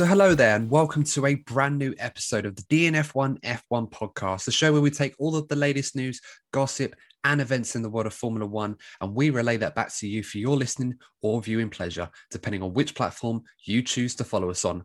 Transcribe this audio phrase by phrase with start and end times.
[0.00, 4.46] So, hello there, and welcome to a brand new episode of the DNF1 F1 podcast,
[4.46, 6.22] the show where we take all of the latest news,
[6.54, 10.08] gossip, and events in the world of Formula One, and we relay that back to
[10.08, 14.48] you for your listening or viewing pleasure, depending on which platform you choose to follow
[14.48, 14.84] us on.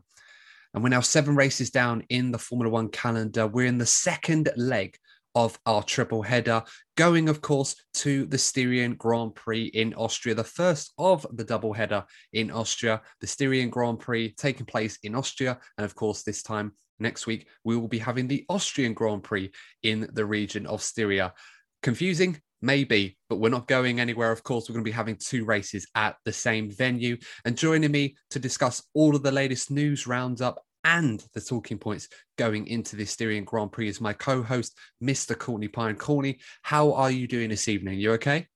[0.74, 3.46] And we're now seven races down in the Formula One calendar.
[3.46, 4.98] We're in the second leg
[5.36, 6.62] of our triple header,
[6.96, 11.74] going, of course, to the Styrian Grand Prix in Austria, the first of the double
[11.74, 13.02] header in Austria.
[13.20, 15.58] The Styrian Grand Prix taking place in Austria.
[15.76, 19.52] And of course, this time next week, we will be having the Austrian Grand Prix
[19.82, 21.34] in the region of Styria.
[21.82, 22.40] Confusing?
[22.62, 24.32] Maybe, but we're not going anywhere.
[24.32, 27.18] Of course, we're going to be having two races at the same venue.
[27.44, 32.08] And joining me to discuss all of the latest news roundup and the talking points
[32.38, 35.36] going into the Styrian Grand Prix is my co-host, Mr.
[35.36, 35.96] Courtney Pine.
[35.96, 37.98] Courtney, how are you doing this evening?
[37.98, 38.46] You okay?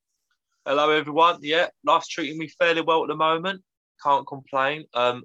[0.65, 1.39] Hello, everyone.
[1.41, 3.61] Yeah, life's treating me fairly well at the moment.
[4.01, 4.85] Can't complain.
[4.93, 5.23] Um,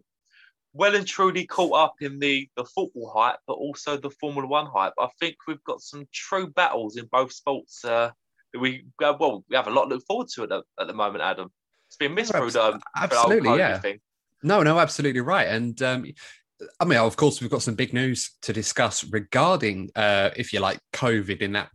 [0.73, 4.67] well and truly caught up in the the football hype, but also the Formula One
[4.67, 4.93] hype.
[4.99, 7.85] I think we've got some true battles in both sports.
[7.85, 8.11] Uh,
[8.53, 10.89] that we uh, well, we have a lot to look forward to at the, at
[10.89, 11.51] the moment, Adam.
[11.89, 13.79] It's been missed through the absolutely, the yeah.
[13.79, 14.01] Thing.
[14.43, 15.49] No, no, absolutely right.
[15.49, 16.05] And um,
[16.81, 20.61] I mean, of course, we've got some big news to discuss regarding, uh, if you
[20.61, 21.71] like, COVID in that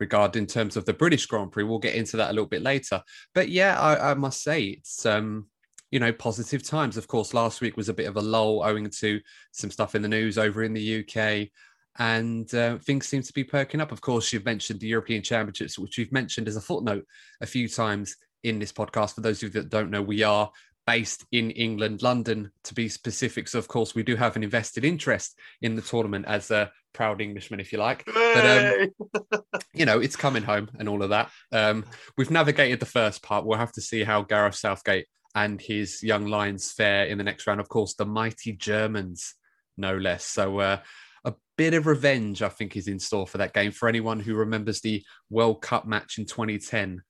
[0.00, 1.64] regard in terms of the British Grand Prix.
[1.64, 3.02] We'll get into that a little bit later.
[3.34, 5.46] But yeah, I, I must say it's um,
[5.90, 6.96] you know positive times.
[6.96, 9.20] Of course, last week was a bit of a lull owing to
[9.52, 11.48] some stuff in the news over in the UK.
[11.96, 13.92] And uh, things seem to be perking up.
[13.92, 17.06] Of course, you've mentioned the European Championships, which we've mentioned as a footnote
[17.40, 19.14] a few times in this podcast.
[19.14, 20.50] For those of you that don't know, we are
[20.86, 23.48] based in England, London to be specific.
[23.48, 27.20] So, of course, we do have an invested interest in the tournament as a proud
[27.20, 28.04] Englishman, if you like.
[28.06, 29.42] But, um,
[29.74, 31.30] you know, it's coming home and all of that.
[31.52, 31.84] Um,
[32.16, 33.44] we've navigated the first part.
[33.44, 37.46] We'll have to see how Gareth Southgate and his young Lions fare in the next
[37.46, 37.60] round.
[37.60, 39.34] Of course, the mighty Germans,
[39.76, 40.24] no less.
[40.24, 40.78] So, uh,
[41.24, 43.72] a bit of revenge, I think, is in store for that game.
[43.72, 47.02] For anyone who remembers the World Cup match in 2010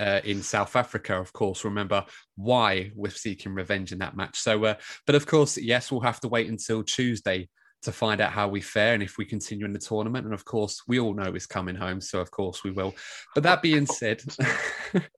[0.00, 2.04] uh, in South Africa, of course, remember
[2.36, 4.38] why we're seeking revenge in that match.
[4.38, 4.74] So, uh,
[5.06, 7.48] but of course, yes, we'll have to wait until Tuesday
[7.82, 10.24] to find out how we fare and if we continue in the tournament.
[10.24, 12.00] And of course, we all know it's coming home.
[12.00, 12.94] So, of course, we will.
[13.34, 14.22] But that being said,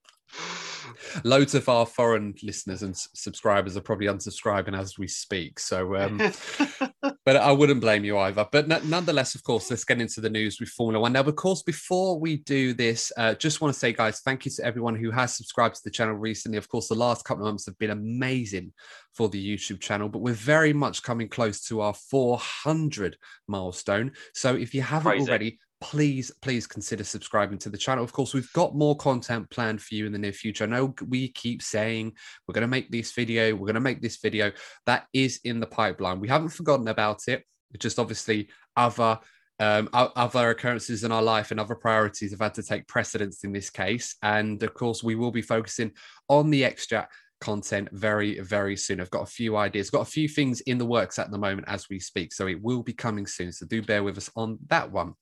[1.25, 5.59] loads of our foreign listeners and subscribers are probably unsubscribing as we speak.
[5.59, 6.19] So, um,
[7.25, 8.47] but I wouldn't blame you either.
[8.51, 11.13] But n- nonetheless, of course, let's get into the news with Formula One.
[11.13, 14.51] Now, of course, before we do this, uh, just want to say, guys, thank you
[14.53, 16.59] to everyone who has subscribed to the channel recently.
[16.59, 18.73] Of course, the last couple of months have been amazing
[19.15, 23.17] for the YouTube channel, but we're very much coming close to our 400
[23.49, 24.13] milestone.
[24.35, 25.29] So if you haven't Crazy.
[25.29, 28.05] already, please, please consider subscribing to the channel.
[28.05, 30.65] Of course, we've got more content planned for you in the near future.
[30.65, 32.13] I know we keep saying
[32.47, 34.53] we're going to make this video, we're going to make this video.
[34.87, 36.21] That is in the pipeline.
[36.21, 37.45] We haven't forgotten about it.
[37.75, 39.19] It's just obviously other
[39.59, 43.53] um, other occurrences in our life and other priorities have had to take precedence in
[43.53, 44.17] this case.
[44.23, 45.93] And of course, we will be focusing
[46.29, 47.07] on the extra
[47.41, 49.01] content very, very soon.
[49.01, 51.69] I've got a few ideas, got a few things in the works at the moment
[51.69, 52.33] as we speak.
[52.33, 53.53] So it will be coming soon.
[53.53, 55.15] So do bear with us on that one.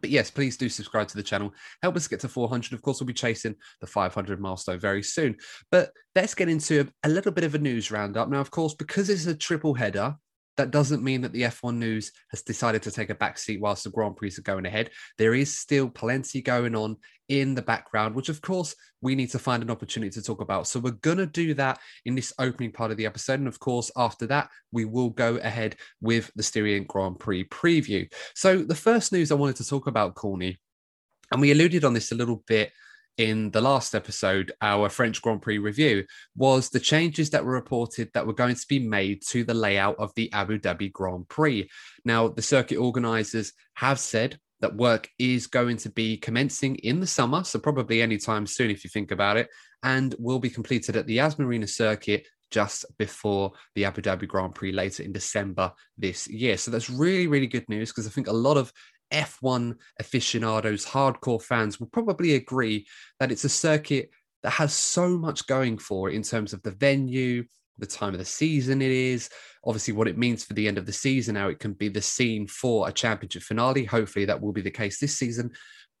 [0.00, 1.52] But yes, please do subscribe to the channel.
[1.82, 2.72] Help us get to 400.
[2.72, 5.36] Of course, we'll be chasing the 500 milestone very soon.
[5.70, 8.28] But let's get into a, little bit of a news roundup.
[8.28, 10.16] Now, of course, because it's a triple header,
[10.56, 13.84] that doesn't mean that the F1 news has decided to take a back seat whilst
[13.84, 14.90] the Grand Prix are going ahead.
[15.16, 16.96] There is still plenty going on
[17.30, 20.66] in the background, which of course we need to find an opportunity to talk about.
[20.66, 23.38] So we're going to do that in this opening part of the episode.
[23.38, 28.12] And of course, after that, we will go ahead with the Styrian Grand Prix preview.
[28.34, 30.58] So the first news I wanted to talk about, Corny,
[31.30, 32.72] and we alluded on this a little bit
[33.16, 36.04] in the last episode, our French Grand Prix review,
[36.36, 39.96] was the changes that were reported that were going to be made to the layout
[39.98, 41.68] of the Abu Dhabi Grand Prix.
[42.04, 47.06] Now, the circuit organizers have said that work is going to be commencing in the
[47.06, 49.48] summer, so probably anytime soon if you think about it,
[49.82, 54.54] and will be completed at the Yas Marina circuit just before the Abu Dhabi Grand
[54.54, 56.56] Prix later in December this year.
[56.56, 58.72] So that's really, really good news because I think a lot of
[59.12, 62.86] F1 aficionados, hardcore fans will probably agree
[63.18, 64.10] that it's a circuit
[64.42, 67.44] that has so much going for it in terms of the venue,
[67.80, 69.28] the time of the season it is,
[69.64, 72.02] obviously what it means for the end of the season, how it can be the
[72.02, 73.84] scene for a championship finale.
[73.84, 75.50] Hopefully, that will be the case this season.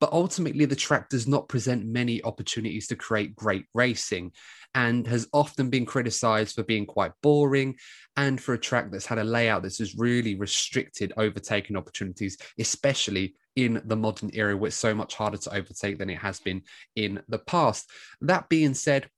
[0.00, 4.32] But ultimately, the track does not present many opportunities to create great racing
[4.74, 7.76] and has often been criticized for being quite boring
[8.16, 13.34] and for a track that's had a layout that's just really restricted overtaking opportunities, especially
[13.56, 16.62] in the modern era where it's so much harder to overtake than it has been
[16.96, 17.90] in the past.
[18.22, 19.08] That being said,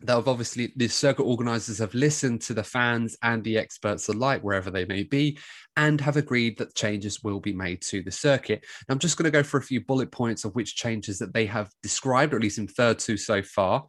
[0.00, 4.42] that have obviously the circuit organizers have listened to the fans and the experts alike
[4.42, 5.38] wherever they may be
[5.76, 8.64] and have agreed that changes will be made to the circuit.
[8.88, 11.46] I'm just going to go for a few bullet points of which changes that they
[11.46, 13.86] have described or at least inferred to so far.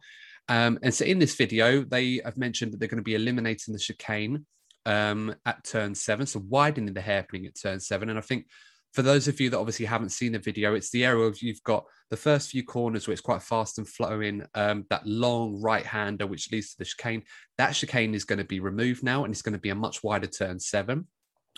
[0.48, 3.72] Um, and so in this video they have mentioned that they're going to be eliminating
[3.72, 4.46] the chicane
[4.86, 6.26] um, at turn seven.
[6.26, 8.08] So widening the hairpin at turn seven.
[8.08, 8.46] And i think
[8.92, 11.62] for those of you that obviously haven't seen the video, it's the area of you've
[11.62, 15.86] got the first few corners where it's quite fast and flowing, um, that long right
[15.86, 17.22] hander which leads to the chicane.
[17.56, 20.02] That chicane is going to be removed now and it's going to be a much
[20.02, 21.06] wider turn seven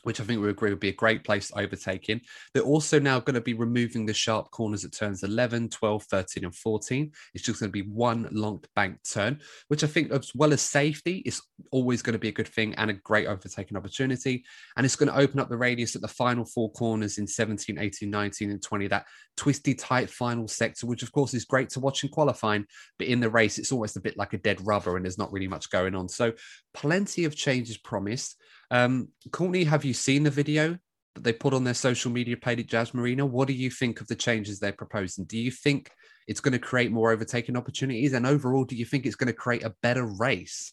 [0.03, 2.21] which I think we agree would be a great place to overtake in.
[2.53, 6.45] They're also now going to be removing the sharp corners at turns 11, 12, 13,
[6.45, 7.13] and 14.
[7.35, 10.61] It's just going to be one long bank turn, which I think, as well as
[10.61, 14.45] safety, is always going to be a good thing and a great overtaking opportunity.
[14.77, 17.79] And it's going to open up the radius at the final four corners in 17,
[17.79, 19.07] 18, 19, and 20, that
[19.37, 22.67] twisty, tight final sector, which of course is great to watch in qualifying.
[22.99, 25.33] But in the race, it's almost a bit like a dead rubber and there's not
[25.33, 26.09] really much going on.
[26.09, 26.33] So,
[26.75, 28.37] plenty of changes promised.
[28.73, 30.79] Um, Courtney, have you seen the video
[31.15, 33.27] that they put on their social media page at Yas Marina?
[33.27, 35.27] What do you think of the changes they're proposing?
[35.27, 35.91] Do you think
[36.27, 38.15] it's going to create more overtaking opportunities?
[38.15, 40.73] And overall, do you think it's going to create a better race?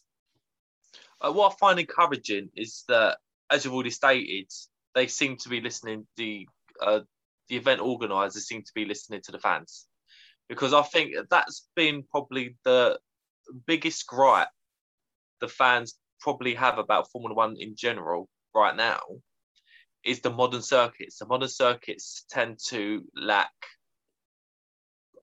[1.19, 3.17] Uh, what I find encouraging is that,
[3.51, 4.49] as you've already stated,
[4.95, 6.07] they seem to be listening.
[6.15, 6.47] The
[6.81, 7.01] uh,
[7.49, 9.87] the event organisers seem to be listening to the fans,
[10.47, 12.97] because I think that's been probably the
[13.67, 14.47] biggest gripe
[15.41, 18.99] the fans probably have about Formula One in general right now
[20.03, 21.17] is the modern circuits.
[21.17, 23.51] The modern circuits tend to lack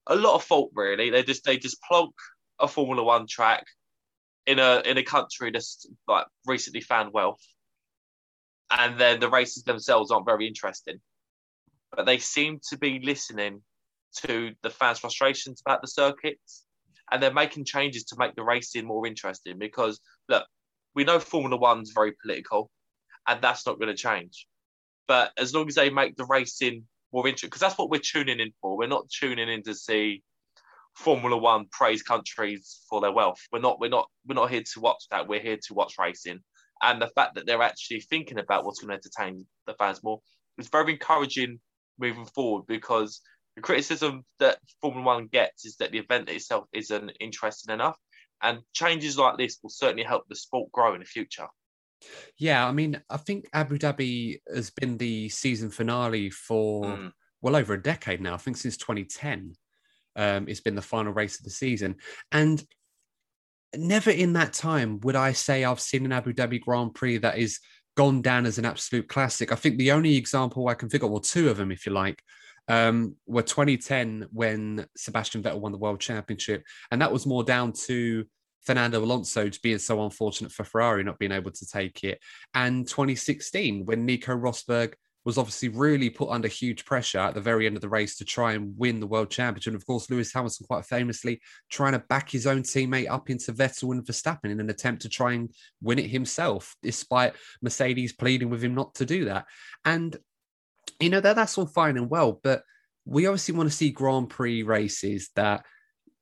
[0.07, 0.71] a lot of fault.
[0.73, 2.13] Really, they just they just plonk
[2.59, 3.65] a Formula One track
[4.45, 7.43] in a in a country that's like recently found wealth,
[8.71, 10.99] and then the races themselves aren't very interesting.
[11.95, 13.61] But they seem to be listening
[14.25, 16.65] to the fans' frustrations about the circuits,
[17.11, 19.57] and they're making changes to make the racing more interesting.
[19.57, 20.45] Because look,
[20.95, 22.69] we know Formula One's very political,
[23.27, 24.47] and that's not going to change.
[25.07, 28.39] But as long as they make the racing more interesting, because that's what we're tuning
[28.39, 28.77] in for.
[28.77, 30.23] We're not tuning in to see
[30.95, 33.39] Formula One praise countries for their wealth.
[33.51, 33.79] We're not.
[33.79, 34.09] We're not.
[34.27, 35.27] We're not here to watch that.
[35.27, 36.39] We're here to watch racing.
[36.81, 40.19] And the fact that they're actually thinking about what's going to entertain the fans more
[40.57, 41.59] is very encouraging
[41.97, 43.21] moving forward because
[43.55, 47.97] the criticism that Formula One gets is that the event itself isn't interesting enough.
[48.41, 51.47] And changes like this will certainly help the sport grow in the future.
[52.37, 57.11] Yeah, I mean, I think Abu Dhabi has been the season finale for mm.
[57.41, 58.35] well over a decade now.
[58.35, 59.53] I think since 2010,
[60.15, 61.95] um, it's been the final race of the season.
[62.31, 62.63] And
[63.75, 67.37] never in that time would I say I've seen an Abu Dhabi Grand Prix that
[67.37, 67.59] is
[67.95, 69.51] gone down as an absolute classic.
[69.51, 72.21] I think the only example I can figure, well, two of them, if you like,
[72.67, 76.63] um, were 2010 when Sebastian Vettel won the world championship.
[76.91, 78.25] And that was more down to
[78.61, 82.19] Fernando Alonso being so unfortunate for Ferrari not being able to take it.
[82.53, 84.93] And 2016 when Nico Rosberg
[85.27, 88.23] was obviously really put under huge pressure at the very end of the race to
[88.23, 89.73] try and win the world championship.
[89.73, 93.51] And of course, Lewis Hamilton quite famously trying to back his own teammate up into
[93.51, 98.49] Vettel and Verstappen in an attempt to try and win it himself, despite Mercedes pleading
[98.49, 99.47] with him not to do that.
[99.83, 100.15] And
[100.99, 102.63] you know that that's all fine and well, but
[103.05, 105.65] we obviously want to see Grand Prix races that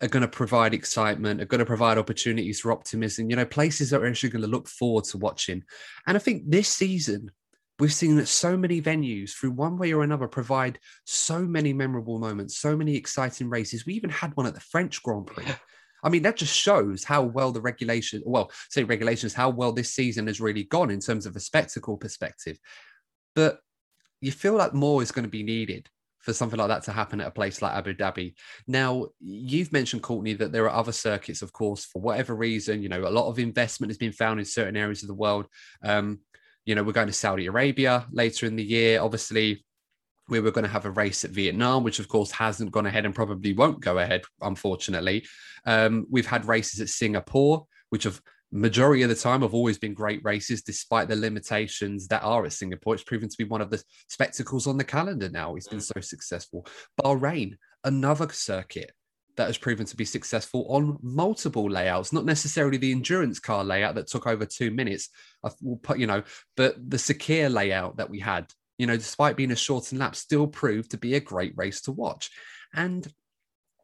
[0.01, 3.89] are going to provide excitement, are going to provide opportunities for optimism, you know, places
[3.89, 5.63] that we're actually going to look forward to watching.
[6.05, 7.32] And I think this season,
[7.79, 12.20] we've seen that so many venues, through one way or another, provide so many memorable
[12.20, 13.86] moments, so many exciting races.
[13.86, 15.46] We even had one at the French Grand Prix.
[16.03, 19.96] I mean, that just shows how well the regulation, well, say regulations, how well this
[19.96, 22.60] season has really gone in terms of a spectacle perspective.
[23.34, 23.60] But
[24.25, 25.88] you feel like more is going to be needed
[26.20, 28.34] for something like that to happen at a place like Abu Dhabi.
[28.67, 32.89] Now, you've mentioned, Courtney, that there are other circuits, of course, for whatever reason, you
[32.89, 35.46] know, a lot of investment has been found in certain areas of the world.
[35.84, 36.22] Um,
[36.65, 39.00] you know, we're going to Saudi Arabia later in the year.
[39.00, 39.63] Obviously,
[40.27, 43.05] we were going to have a race at Vietnam, which of course hasn't gone ahead
[43.05, 45.27] and probably won't go ahead, unfortunately.
[45.67, 48.20] Um, we've had races at Singapore, which have
[48.52, 52.54] majority of the time have always been great races despite the limitations that are at
[52.54, 52.94] Singapore.
[52.94, 55.56] It's proven to be one of the spectacles on the calendar now.
[55.56, 55.94] It's been mm.
[55.94, 56.66] so successful.
[57.02, 58.92] Bahrain, another circuit
[59.36, 63.96] that has proven to be successful on multiple layouts, not necessarily the endurance car layout
[63.96, 65.10] that took over two minutes.
[65.44, 66.24] I will put, you know,
[66.56, 68.48] but the Sakhir layout that we had,
[68.78, 71.92] you know, despite being a shortened lap, still proved to be a great race to
[71.92, 72.30] watch.
[72.74, 73.06] And,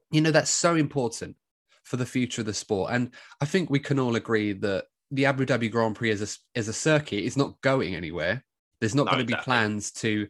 [0.10, 1.36] you know, that's so important
[1.84, 2.92] for the future of the sport.
[2.94, 3.12] And
[3.42, 6.68] I think we can all agree that the Abu Dhabi Grand Prix as a, as
[6.68, 8.44] a circuit is not going anywhere.
[8.80, 10.28] There's not no, going to be plans to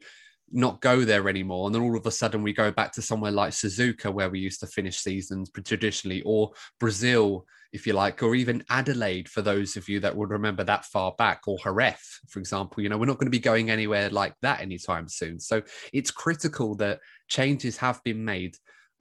[0.51, 1.65] not go there anymore.
[1.65, 4.39] And then all of a sudden we go back to somewhere like Suzuka, where we
[4.39, 9.77] used to finish seasons traditionally, or Brazil, if you like, or even Adelaide, for those
[9.77, 12.83] of you that would remember that far back, or Jerez, for example.
[12.83, 15.39] You know, we're not going to be going anywhere like that anytime soon.
[15.39, 15.61] So
[15.93, 18.57] it's critical that changes have been made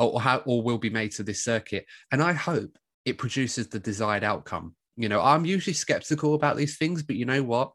[0.07, 1.87] or how or will be made to this circuit.
[2.13, 4.75] And I hope it produces the desired outcome.
[4.97, 7.73] You know, I'm usually skeptical about these things, but you know what?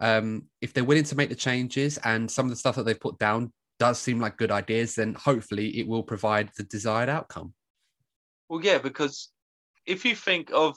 [0.00, 2.98] Um, if they're willing to make the changes and some of the stuff that they've
[2.98, 7.54] put down does seem like good ideas, then hopefully it will provide the desired outcome.
[8.48, 9.30] Well, yeah, because
[9.86, 10.76] if you think of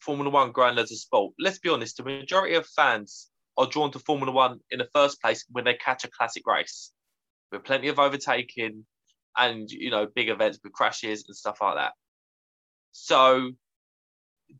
[0.00, 3.92] Formula One grand as a sport, let's be honest, the majority of fans are drawn
[3.92, 6.92] to Formula One in the first place when they catch a classic race.
[7.52, 8.86] With plenty of overtaking,
[9.36, 11.92] and you know big events with crashes and stuff like that.
[12.92, 13.52] So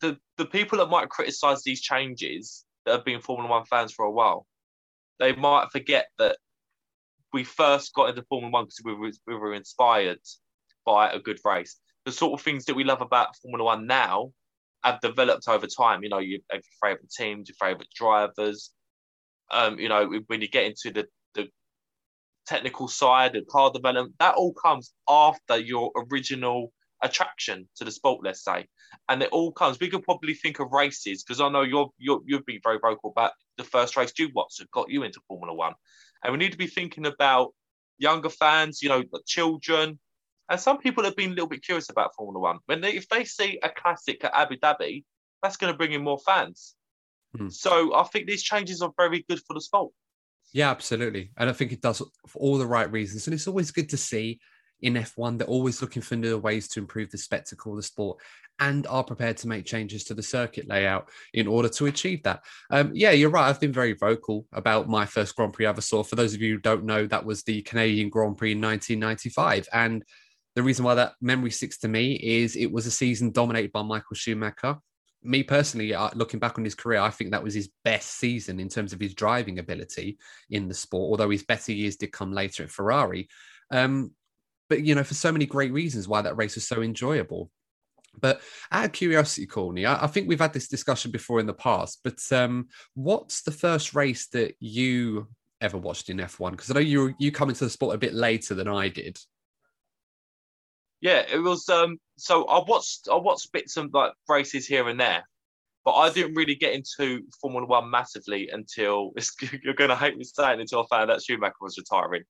[0.00, 4.04] the the people that might criticize these changes that have been Formula One fans for
[4.04, 4.46] a while,
[5.18, 6.36] they might forget that
[7.32, 10.20] we first got into Formula One because we were, we were inspired
[10.84, 11.76] by a good race.
[12.04, 14.32] The sort of things that we love about Formula One now
[14.82, 16.02] have developed over time.
[16.02, 18.70] You know, you have your favorite teams, your favorite drivers.
[19.50, 21.48] Um, you know, when you get into the, the
[22.50, 28.20] technical side and car development, that all comes after your original attraction to the sport,
[28.24, 28.66] let's say.
[29.08, 29.78] And it all comes.
[29.78, 33.10] We could probably think of races because I know you're, you're you've been very vocal
[33.10, 35.74] about the first race you watched that got you into Formula One,
[36.22, 37.54] and we need to be thinking about
[37.98, 39.98] younger fans, you know, the children,
[40.50, 42.58] and some people have been a little bit curious about Formula One.
[42.66, 45.04] When they if they see a classic at Abu Dhabi,
[45.42, 46.74] that's going to bring in more fans.
[47.36, 47.48] Hmm.
[47.48, 49.92] So I think these changes are very good for the sport.
[50.52, 51.30] Yeah, absolutely.
[51.36, 53.26] And I think it does for all the right reasons.
[53.26, 54.40] And it's always good to see
[54.82, 58.18] in F1, they're always looking for new ways to improve the spectacle of the sport
[58.58, 62.42] and are prepared to make changes to the circuit layout in order to achieve that.
[62.70, 63.48] Um, yeah, you're right.
[63.48, 66.02] I've been very vocal about my first Grand Prix I ever saw.
[66.02, 69.68] For those of you who don't know, that was the Canadian Grand Prix in 1995.
[69.72, 70.04] And
[70.54, 73.82] the reason why that memory sticks to me is it was a season dominated by
[73.82, 74.78] Michael Schumacher
[75.22, 78.68] me personally, looking back on his career, I think that was his best season in
[78.68, 80.18] terms of his driving ability
[80.50, 81.10] in the sport.
[81.10, 83.28] Although his better years did come later at Ferrari,
[83.70, 84.12] um,
[84.68, 87.50] but you know, for so many great reasons why that race was so enjoyable.
[88.18, 88.40] But
[88.72, 92.00] out of curiosity, Courtney, I, I think we've had this discussion before in the past.
[92.02, 95.28] But um, what's the first race that you
[95.60, 96.52] ever watched in F1?
[96.52, 99.18] Because I know you you come into the sport a bit later than I did.
[101.00, 101.68] Yeah, it was.
[101.68, 105.24] Um, so I watched I watched bits of like races here and there,
[105.84, 109.12] but I didn't really get into Formula One massively until
[109.62, 112.24] you're going to hate me saying until I found out Schumacher was retiring,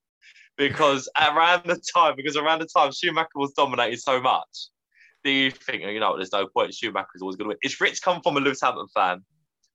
[0.57, 4.69] because around the time because around the time Schumacher was dominating so much,
[5.25, 7.59] do you think you know there's no point Schumacher's always going to win?
[7.63, 9.25] It's Rich come from a Lewis Hamilton fan,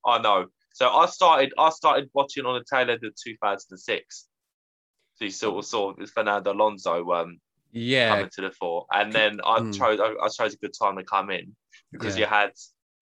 [0.06, 0.46] I know.
[0.72, 4.26] So I started I started watching on the tail end of 2006.
[5.16, 7.38] So you sort of saw Fernando Alonso um,
[7.76, 8.86] yeah coming to the fore.
[8.92, 9.76] And then I mm.
[9.76, 11.54] chose I, I, chose a good time to come in
[11.92, 12.24] because yeah.
[12.24, 12.50] you had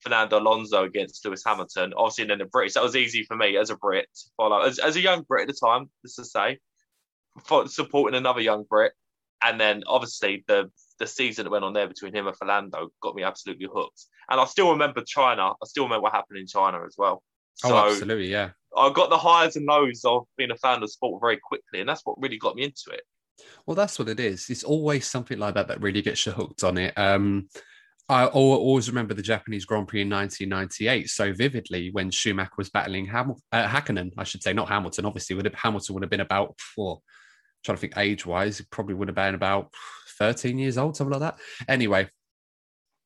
[0.00, 1.94] Fernando Alonso against Lewis Hamilton.
[1.96, 2.74] Obviously, and then the British.
[2.74, 4.60] That was easy for me as a Brit to follow.
[4.60, 6.58] As, as a young Brit at the time, just to say,
[7.44, 8.92] for supporting another young Brit,
[9.42, 13.16] and then obviously the the season that went on there between him and Fernando got
[13.16, 14.04] me absolutely hooked.
[14.30, 15.50] And I still remember China.
[15.50, 17.22] I still remember what happened in China as well.
[17.64, 18.50] Oh, so oh, absolutely, yeah.
[18.76, 21.88] I got the highs and lows of being a fan of sport very quickly, and
[21.88, 23.02] that's what really got me into it.
[23.66, 24.50] Well, that's what it is.
[24.50, 26.96] It's always something like that that really gets you hooked on it.
[26.96, 27.48] Um,
[28.08, 33.06] I always remember the Japanese Grand Prix in 1998 so vividly when Schumacher was battling
[33.06, 35.06] Ham- uh, Hakkinen, I should say, not Hamilton.
[35.06, 37.00] Obviously, would have, Hamilton would have been about four.
[37.64, 39.72] Trying to think age wise, probably would have been about
[40.18, 41.40] 13 years old, something like that.
[41.66, 42.10] Anyway,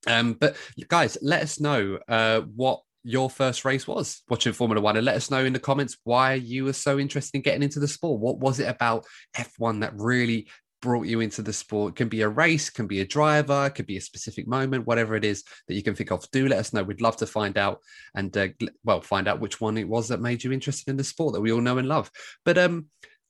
[0.08, 0.56] um, but
[0.88, 5.17] guys, let us know uh, what your first race was watching Formula One, and let
[5.17, 8.21] us know in the comments why you were so interested in getting into the sport.
[8.21, 10.49] What was it about F1 that really
[10.81, 11.93] brought you into the sport.
[11.93, 15.17] It can be a race, can be a driver, could be a specific moment, whatever
[15.17, 16.31] it is that you can think of.
[16.31, 16.83] Do let us know.
[16.83, 17.81] We'd love to find out
[18.15, 18.49] and uh,
[18.85, 21.41] well find out which one it was that made you interested in the sport that
[21.41, 22.11] we all know and love.
[22.45, 22.87] But um,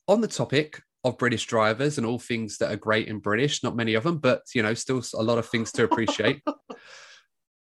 [0.06, 3.76] on the topic of British drivers and all things that are great in British, not
[3.76, 6.42] many of them, but you know, still a lot of things to appreciate.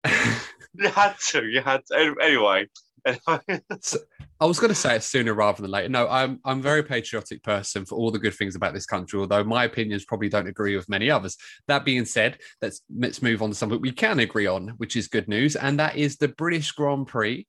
[0.74, 1.44] you had to.
[1.46, 2.16] You had to.
[2.20, 2.68] Anyway,
[3.80, 3.98] so,
[4.40, 5.88] I was going to say it sooner rather than later.
[5.88, 9.20] No, I'm I'm a very patriotic person for all the good things about this country,
[9.20, 11.36] although my opinions probably don't agree with many others.
[11.68, 15.08] That being said, let's let's move on to something we can agree on, which is
[15.08, 17.46] good news, and that is the British Grand Prix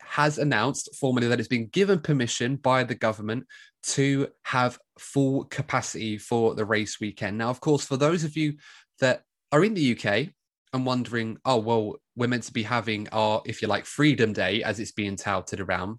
[0.00, 3.44] has announced formally that it's been given permission by the government
[3.82, 7.36] to have full capacity for the race weekend.
[7.36, 8.54] Now, of course, for those of you
[9.00, 10.28] that are in the UK
[10.72, 14.62] and wondering, oh well, we're meant to be having our, if you like, Freedom Day,
[14.62, 15.98] as it's being touted around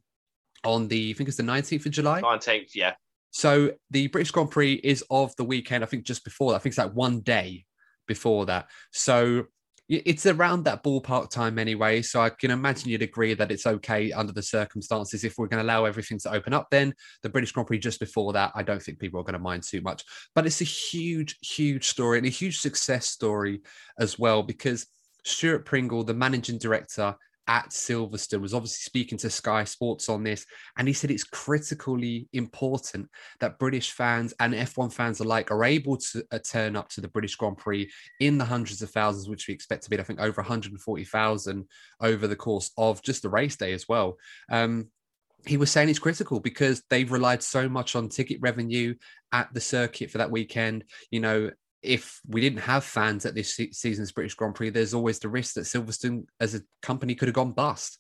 [0.63, 2.21] on the, I think it's the 19th of July.
[2.21, 2.93] 19th, yeah.
[3.31, 6.57] So the British Grand Prix is of the weekend, I think just before that.
[6.57, 7.65] I think it's like one day
[8.07, 8.67] before that.
[8.91, 9.45] So
[9.89, 12.03] it's around that ballpark time anyway.
[12.03, 15.23] So I can imagine you'd agree that it's okay under the circumstances.
[15.23, 16.93] If we're going to allow everything to open up, then
[17.23, 19.63] the British Grand Prix just before that, I don't think people are going to mind
[19.63, 20.03] too much.
[20.35, 23.61] But it's a huge, huge story and a huge success story
[23.99, 24.85] as well because
[25.25, 27.15] Stuart Pringle, the managing director
[27.49, 30.45] at Silverstone, was obviously speaking to Sky Sports on this.
[30.77, 33.09] And he said it's critically important
[33.39, 37.07] that British fans and F1 fans alike are able to uh, turn up to the
[37.07, 40.19] British Grand Prix in the hundreds of thousands, which we expect to be, I think,
[40.19, 41.67] over 140,000
[42.01, 44.17] over the course of just the race day as well.
[44.51, 44.89] Um,
[45.47, 48.93] he was saying it's critical because they've relied so much on ticket revenue
[49.31, 50.83] at the circuit for that weekend.
[51.11, 51.49] You know,
[51.81, 55.55] if we didn't have fans at this season's British Grand Prix, there's always the risk
[55.55, 57.99] that Silverstone as a company could have gone bust.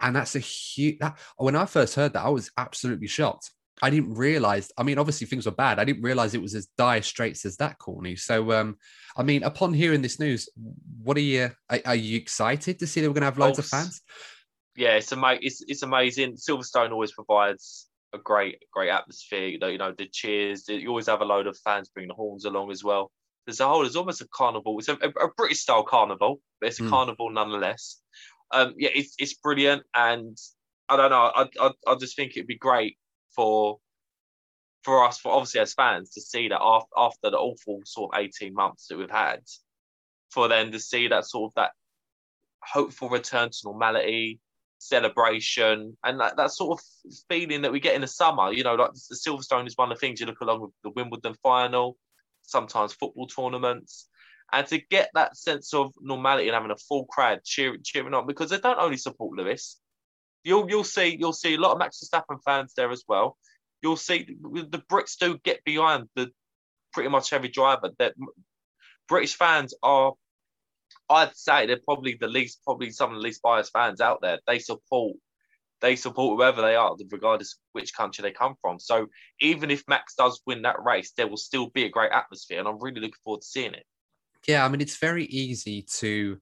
[0.00, 0.98] And that's a huge.
[0.98, 3.50] That, when I first heard that, I was absolutely shocked.
[3.82, 4.70] I didn't realize.
[4.76, 5.78] I mean, obviously things were bad.
[5.78, 8.16] I didn't realize it was as dire straits as that, Courtney.
[8.16, 8.76] So, um,
[9.16, 10.48] I mean, upon hearing this news,
[11.02, 11.50] what are you?
[11.68, 14.00] Are, are you excited to see that we're going to have loads of fans?
[14.76, 15.42] Yeah, it's amazing.
[15.44, 16.36] It's, it's amazing.
[16.36, 19.46] Silverstone always provides a great, great atmosphere.
[19.46, 20.68] You know, you know the cheers.
[20.68, 23.12] You always have a load of fans bring the horns along as well
[23.50, 24.78] there's a whole, it's almost a carnival.
[24.78, 26.90] It's a, a, a British style carnival, but it's a mm.
[26.90, 28.00] carnival nonetheless.
[28.52, 29.82] Um, yeah, it's, it's brilliant.
[29.94, 30.38] And
[30.88, 32.96] I don't know, I, I, I just think it'd be great
[33.34, 33.78] for
[34.82, 38.20] for us, for obviously as fans, to see that after, after the awful sort of
[38.20, 39.40] 18 months that we've had,
[40.30, 41.72] for them to see that sort of that
[42.62, 44.40] hopeful return to normality,
[44.78, 48.52] celebration, and that, that sort of feeling that we get in the summer.
[48.52, 50.90] You know, like the Silverstone is one of the things you look along with the
[50.90, 51.96] Wimbledon final
[52.50, 54.08] sometimes football tournaments,
[54.52, 58.26] and to get that sense of normality and having a full crowd cheering cheering on
[58.26, 59.80] because they don't only support Lewis.
[60.44, 63.36] You'll you'll see you'll see a lot of Max Verstappen fans there as well.
[63.82, 66.30] You'll see the Brits do get behind the
[66.92, 67.90] pretty much every driver.
[67.98, 68.14] That
[69.08, 70.12] British fans are,
[71.08, 74.38] I'd say they're probably the least probably some of the least biased fans out there.
[74.46, 75.16] They support
[75.80, 78.78] they support whoever they are, regardless which country they come from.
[78.78, 79.06] So
[79.40, 82.68] even if Max does win that race, there will still be a great atmosphere, and
[82.68, 83.84] I'm really looking forward to seeing it.
[84.46, 86.38] Yeah, I mean, it's very easy to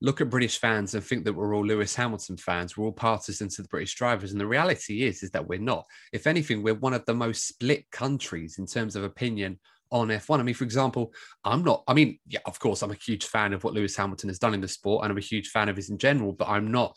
[0.00, 2.76] look at British fans and think that we're all Lewis Hamilton fans.
[2.76, 5.86] We're all partisans of the British drivers, and the reality is, is that we're not.
[6.12, 9.58] If anything, we're one of the most split countries in terms of opinion
[9.92, 10.40] on F1.
[10.40, 11.12] I mean, for example,
[11.44, 14.30] I'm not, I mean, yeah, of course, I'm a huge fan of what Lewis Hamilton
[14.30, 16.48] has done in the sport, and I'm a huge fan of his in general, but
[16.48, 16.96] I'm not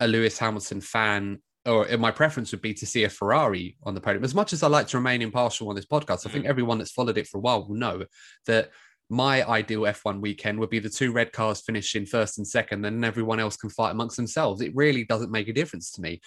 [0.00, 4.00] a Lewis Hamilton fan, or my preference would be to see a Ferrari on the
[4.00, 4.24] podium.
[4.24, 6.48] As much as I like to remain impartial on this podcast, I think mm.
[6.48, 8.04] everyone that's followed it for a while will know
[8.46, 8.70] that
[9.08, 13.04] my ideal F1 weekend would be the two red cars finishing first and second, and
[13.04, 14.60] everyone else can fight amongst themselves.
[14.60, 16.20] It really doesn't make a difference to me.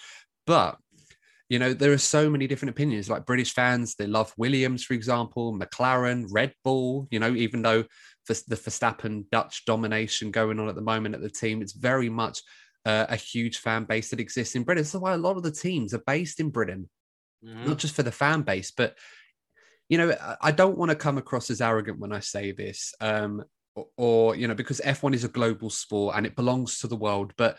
[0.46, 0.76] But
[1.50, 3.10] you know, there are so many different opinions.
[3.10, 7.08] Like British fans, they love Williams, for example, McLaren, Red Bull.
[7.10, 7.84] You know, even though
[8.28, 12.40] the Verstappen Dutch domination going on at the moment at the team, it's very much
[12.84, 14.82] uh, a huge fan base that exists in Britain.
[14.82, 16.88] That's why a lot of the teams are based in Britain,
[17.44, 17.68] mm-hmm.
[17.68, 18.96] not just for the fan base, but
[19.88, 23.42] you know, I don't want to come across as arrogant when I say this, um,
[23.74, 26.96] or, or you know, because F1 is a global sport and it belongs to the
[26.96, 27.58] world, but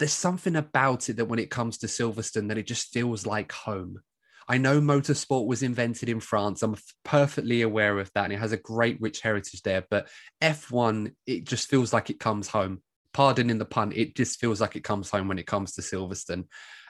[0.00, 3.52] there's something about it that when it comes to Silverstone, that it just feels like
[3.52, 4.00] home.
[4.48, 6.64] I know motorsport was invented in France.
[6.64, 9.84] I'm perfectly aware of that, and it has a great, rich heritage there.
[9.88, 10.08] But
[10.42, 12.82] F1, it just feels like it comes home.
[13.12, 15.82] Pardon in the pun, it just feels like it comes home when it comes to
[15.82, 16.44] Silverstone.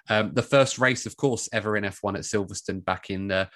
[0.09, 3.49] Um, the first race, of course, ever in F1 at Silverstone back in the,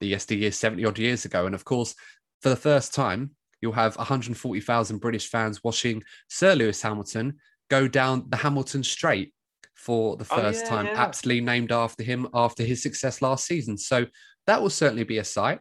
[0.00, 1.46] the SD years, 70 odd years ago.
[1.46, 1.94] And of course,
[2.42, 8.24] for the first time, you'll have 140,000 British fans watching Sir Lewis Hamilton go down
[8.28, 9.32] the Hamilton Straight
[9.74, 11.02] for the oh, first oh, yeah, time, yeah.
[11.02, 13.76] aptly named after him after his success last season.
[13.76, 14.06] So
[14.46, 15.60] that will certainly be a sight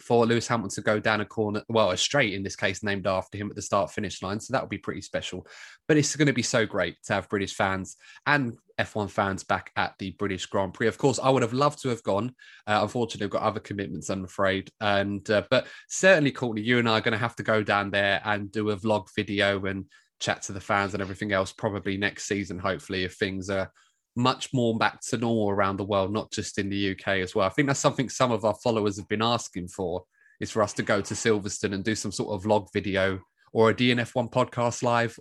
[0.00, 3.06] for Lewis Hamilton to go down a corner, well, a straight in this case, named
[3.06, 4.40] after him at the start finish line.
[4.40, 5.46] So that would be pretty special.
[5.86, 9.72] But it's going to be so great to have British fans and F1 fans back
[9.76, 10.86] at the British Grand Prix.
[10.86, 12.34] Of course, I would have loved to have gone.
[12.66, 14.70] Uh, unfortunately, I've got other commitments, I'm afraid.
[14.80, 17.90] And uh, but certainly, Courtney, you and I are going to have to go down
[17.90, 19.86] there and do a vlog video and
[20.20, 23.70] chat to the fans and everything else probably next season, hopefully, if things are
[24.18, 27.46] much more back to normal around the world, not just in the UK as well.
[27.46, 30.04] I think that's something some of our followers have been asking for
[30.40, 33.20] is for us to go to Silverstone and do some sort of vlog video
[33.52, 35.18] or a DNF1 podcast live,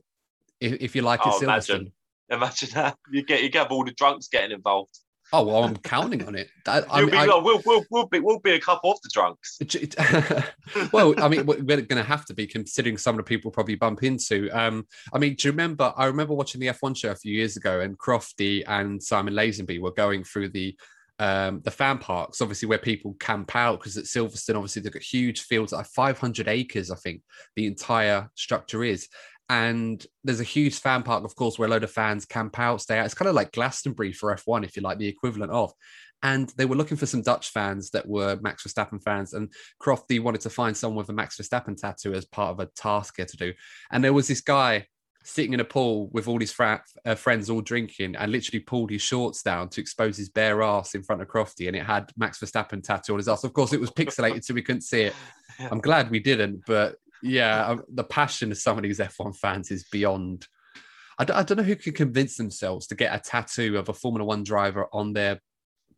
[0.59, 1.43] if, if you like, oh, Silverstone.
[1.43, 1.91] Imagine,
[2.29, 4.97] imagine that you get you get all the drunks getting involved.
[5.33, 6.49] Oh well, I'm counting on it.
[6.65, 9.59] I, mean, be, I, we'll, we'll, we'll, be we'll be a couple of the drunks.
[10.93, 13.75] well, I mean, we're going to have to be considering some of the people probably
[13.75, 14.49] bump into.
[14.51, 15.93] Um, I mean, do you remember?
[15.97, 19.81] I remember watching the F1 show a few years ago, and Crofty and Simon Lazenby
[19.81, 20.77] were going through the
[21.19, 25.01] um, the fan parks, obviously where people camp out because at Silverstone, obviously they've got
[25.01, 27.21] huge fields, like 500 acres, I think
[27.55, 29.09] the entire structure is.
[29.49, 32.81] And there's a huge fan park, of course, where a load of fans camp out,
[32.81, 33.05] stay out.
[33.05, 35.71] It's kind of like Glastonbury for F1, if you like, the equivalent of.
[36.23, 39.33] And they were looking for some Dutch fans that were Max Verstappen fans.
[39.33, 42.69] And Crofty wanted to find someone with a Max Verstappen tattoo as part of a
[42.75, 43.53] task here to do.
[43.91, 44.87] And there was this guy
[45.23, 48.89] sitting in a pool with all his fra- uh, friends all drinking and literally pulled
[48.89, 52.11] his shorts down to expose his bare ass in front of Crofty and it had
[52.15, 53.43] Max Verstappen tattoo on his ass.
[53.43, 55.15] Of course, it was pixelated so we couldn't see it.
[55.59, 59.71] I'm glad we didn't, but yeah, um, the passion of some of these F1 fans
[59.71, 60.47] is beyond.
[61.19, 63.93] I d- I don't know who can convince themselves to get a tattoo of a
[63.93, 65.41] Formula One driver on their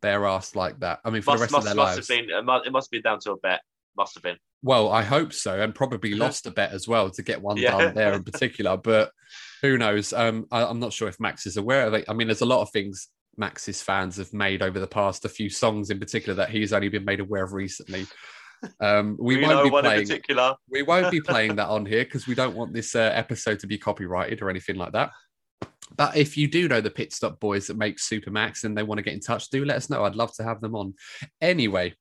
[0.00, 1.00] bare ass like that.
[1.04, 2.08] I mean, for must, the rest must, of their must lives.
[2.08, 3.60] Have been, it, must, it must be down to a bet.
[3.96, 4.36] Must have been.
[4.62, 7.70] Well, I hope so, and probably lost a bet as well to get one yeah.
[7.70, 8.76] done there in particular.
[8.76, 9.10] But
[9.62, 10.12] who knows?
[10.12, 12.04] Um, I, I'm not sure if Max is aware of it.
[12.08, 15.28] I mean, there's a lot of things Max's fans have made over the past, a
[15.28, 18.06] few songs in particular that he's only been made aware of recently.
[18.80, 20.22] Um, we, we won't be playing.
[20.70, 23.66] We won't be playing that on here because we don't want this uh, episode to
[23.66, 25.10] be copyrighted or anything like that.
[25.96, 28.98] But if you do know the pit stop boys that make Supermax and they want
[28.98, 30.04] to get in touch, do let us know.
[30.04, 30.94] I'd love to have them on.
[31.40, 31.94] Anyway,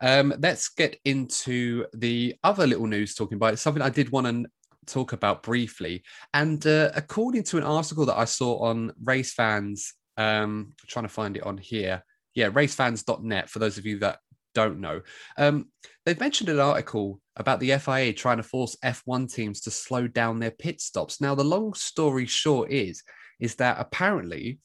[0.00, 3.58] um, let's get into the other little news talking about it.
[3.58, 4.46] Something I did want to
[4.86, 6.02] talk about briefly.
[6.34, 11.10] And uh, according to an article that I saw on Race Fans, um, trying to
[11.10, 12.02] find it on here.
[12.34, 14.18] Yeah, racefans.net for those of you that
[14.56, 15.02] don't know.
[15.36, 15.66] Um,
[16.06, 20.38] they've mentioned an article about the FIA trying to force F1 teams to slow down
[20.38, 21.20] their pit stops.
[21.20, 23.02] Now, the long story short is,
[23.38, 24.58] is that apparently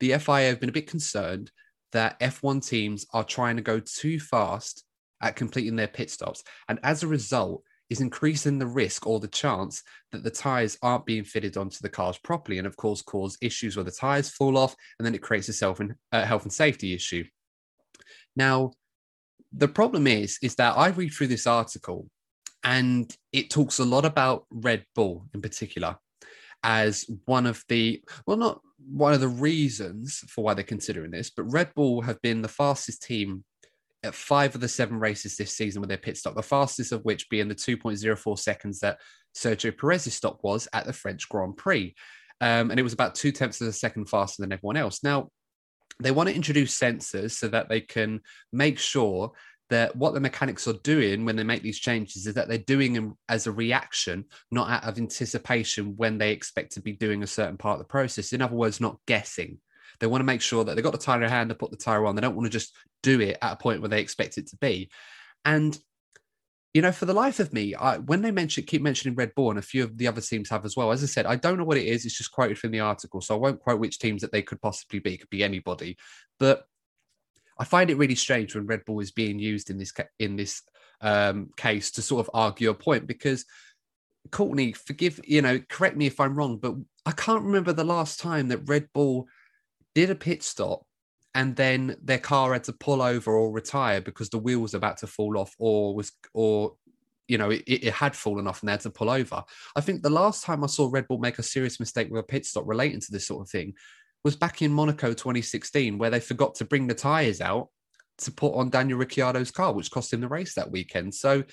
[0.00, 1.52] the FIA have been a bit concerned
[1.92, 4.84] that F1 teams are trying to go too fast
[5.22, 6.42] at completing their pit stops.
[6.68, 11.06] And as a result, is increasing the risk or the chance that the tires aren't
[11.06, 14.58] being fitted onto the cars properly, and of course, cause issues where the tires fall
[14.58, 17.24] off, and then it creates a self and uh, health and safety issue.
[18.34, 18.72] Now,
[19.52, 22.08] the problem is is that I read through this article
[22.64, 25.96] and it talks a lot about Red Bull in particular
[26.62, 31.30] as one of the well not one of the reasons for why they're considering this
[31.30, 33.44] but Red Bull have been the fastest team
[34.02, 37.04] at five of the seven races this season with their pit stop the fastest of
[37.04, 38.98] which being the 2.04 seconds that
[39.36, 41.94] Sergio Perez's stop was at the French Grand Prix.
[42.40, 45.02] Um, and it was about two tenths of a second faster than everyone else.
[45.02, 45.30] Now
[46.00, 48.20] they want to introduce sensors so that they can
[48.52, 49.32] make sure
[49.68, 52.92] that what the mechanics are doing when they make these changes is that they're doing
[52.92, 57.26] them as a reaction, not out of anticipation when they expect to be doing a
[57.26, 58.32] certain part of the process.
[58.32, 59.58] In other words, not guessing.
[59.98, 61.76] They want to make sure that they've got the tire in hand to put the
[61.76, 62.14] tire on.
[62.14, 64.56] They don't want to just do it at a point where they expect it to
[64.56, 64.90] be.
[65.44, 65.76] And
[66.74, 69.50] you know, for the life of me, I, when they mention keep mentioning Red Bull
[69.50, 70.92] and a few of the other teams have as well.
[70.92, 72.04] As I said, I don't know what it is.
[72.04, 74.60] It's just quoted from the article, so I won't quote which teams that they could
[74.60, 75.14] possibly be.
[75.14, 75.96] It could be anybody,
[76.38, 76.66] but
[77.58, 80.62] I find it really strange when Red Bull is being used in this in this
[81.00, 83.44] um, case to sort of argue a point because
[84.30, 86.74] Courtney, forgive, you know, correct me if I'm wrong, but
[87.04, 89.26] I can't remember the last time that Red Bull
[89.94, 90.85] did a pit stop
[91.36, 94.96] and then their car had to pull over or retire because the wheel was about
[94.96, 96.76] to fall off or was or
[97.28, 99.44] you know it, it had fallen off and they had to pull over.
[99.76, 102.26] I think the last time i saw red bull make a serious mistake with a
[102.26, 103.74] pit stop relating to this sort of thing
[104.24, 107.68] was back in monaco 2016 where they forgot to bring the tires out
[108.18, 111.14] to put on daniel ricciardo's car which cost him the race that weekend.
[111.14, 111.44] So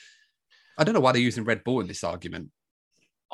[0.77, 2.49] i don't know why they're using red bull in this argument.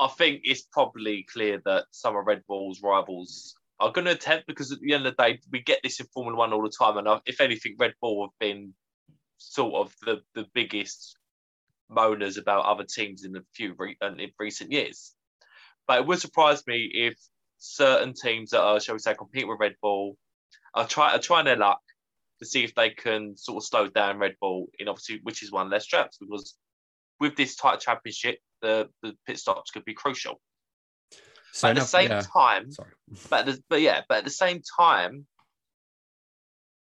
[0.00, 4.46] I think it's probably clear that some of Red Bull's rivals are going to attempt
[4.46, 6.70] because at the end of the day, we get this in Formula One all the
[6.70, 6.98] time.
[6.98, 8.74] And if anything, Red Bull have been
[9.38, 11.16] sort of the, the biggest
[11.90, 15.14] moaners about other teams in the few re- uh, in recent years.
[15.88, 17.16] But it would surprise me if
[17.58, 20.16] certain teams that are, shall we say, compete with Red Bull
[20.74, 21.80] are, try, are trying their luck
[22.38, 25.52] to see if they can sort of slow down Red Bull in obviously which is
[25.52, 26.54] one less straps because
[27.18, 30.40] with this tight championship, the, the pit stops could be crucial.
[31.52, 32.22] So but at the same yeah.
[32.32, 32.90] time, Sorry.
[33.30, 35.26] but the, but yeah, but at the same time,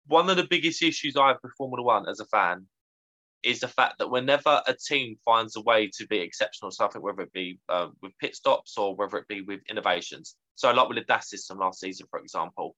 [0.07, 2.67] one of the biggest issues I have with Formula One as a fan
[3.43, 7.21] is the fact that whenever a team finds a way to be exceptional, something whether
[7.21, 10.35] it be um, with pit stops or whether it be with innovations.
[10.55, 12.75] So, like with the DAS system last season, for example,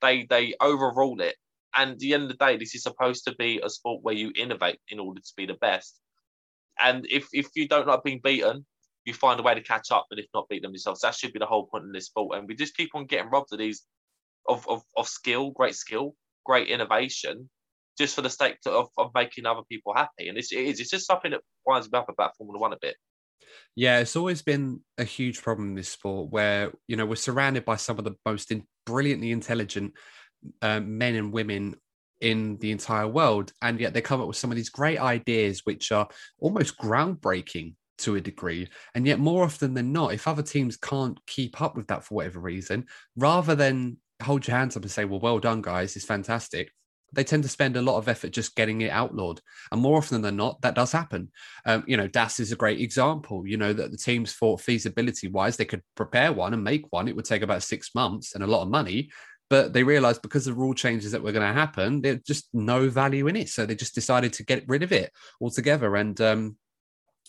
[0.00, 1.36] they they overrule it.
[1.76, 4.14] And at the end of the day, this is supposed to be a sport where
[4.14, 6.00] you innovate in order to be the best.
[6.80, 8.66] And if if you don't like being beaten,
[9.04, 11.00] you find a way to catch up, and if not, beat them yourselves.
[11.00, 12.38] That should be the whole point in this sport.
[12.38, 13.82] And we just keep on getting robbed of these
[14.48, 17.48] of of, of skill, great skill, great innovation,
[17.98, 20.28] just for the sake of, of making other people happy.
[20.28, 22.78] And it's, it is, it's just something that winds me up about Formula One a
[22.80, 22.96] bit.
[23.74, 27.64] Yeah, it's always been a huge problem in this sport where, you know, we're surrounded
[27.64, 29.94] by some of the most in, brilliantly intelligent
[30.62, 31.74] uh, men and women
[32.20, 33.52] in the entire world.
[33.62, 36.08] And yet they come up with some of these great ideas, which are
[36.38, 38.68] almost groundbreaking to a degree.
[38.94, 42.14] And yet, more often than not, if other teams can't keep up with that for
[42.14, 42.86] whatever reason,
[43.16, 46.70] rather than hold your hands up and say, well, well done, guys, it's fantastic.
[47.12, 49.40] They tend to spend a lot of effort just getting it outlawed.
[49.72, 51.30] And more often than not, that does happen.
[51.66, 53.44] Um, you know, DAS is a great example.
[53.46, 57.08] You know, that the teams thought feasibility wise, they could prepare one and make one.
[57.08, 59.10] It would take about six months and a lot of money
[59.50, 62.88] but they realized because of rule changes that were going to happen, there's just no
[62.88, 63.48] value in it.
[63.48, 65.96] So they just decided to get rid of it altogether.
[65.96, 66.56] And, um,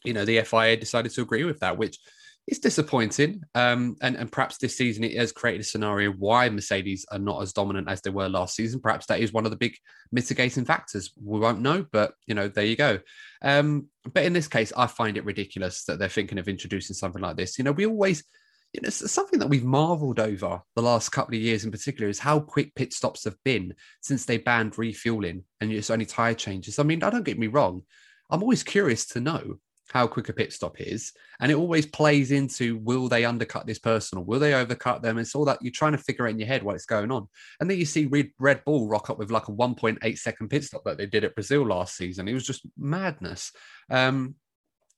[0.03, 1.99] you know, the FIA decided to agree with that, which
[2.47, 3.41] is disappointing.
[3.53, 7.41] Um, and, and perhaps this season it has created a scenario why Mercedes are not
[7.41, 8.79] as dominant as they were last season.
[8.79, 9.75] Perhaps that is one of the big
[10.11, 11.11] mitigating factors.
[11.23, 12.99] We won't know, but, you know, there you go.
[13.41, 17.21] Um, but in this case, I find it ridiculous that they're thinking of introducing something
[17.21, 17.57] like this.
[17.57, 18.23] You know, we always–
[18.73, 22.19] you know, something that we've marveled over the last couple of years in particular is
[22.19, 26.79] how quick pit stops have been since they banned refueling and it's only tire changes.
[26.79, 27.81] I mean, I don't get me wrong.
[28.29, 29.57] I'm always curious to know
[29.91, 31.11] how quick a pit stop is.
[31.39, 35.17] And it always plays into will they undercut this person or will they overcut them?
[35.17, 37.27] It's all that you're trying to figure out in your head what's going on.
[37.59, 40.63] And then you see Red, Red Bull rock up with like a 1.8 second pit
[40.63, 42.27] stop that they did at Brazil last season.
[42.29, 43.51] It was just madness.
[43.89, 44.35] Um,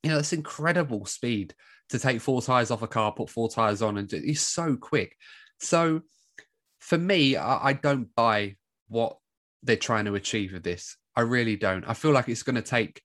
[0.04, 1.56] you know, that's incredible speed
[1.90, 5.16] to take four tires off a car, put four tires on, and he's so quick.
[5.60, 6.02] So
[6.80, 8.58] for me, I, I don't buy
[8.90, 9.18] what
[9.64, 10.98] they're trying to achieve with this.
[11.16, 11.88] I really don't.
[11.88, 13.02] I feel like it's going to take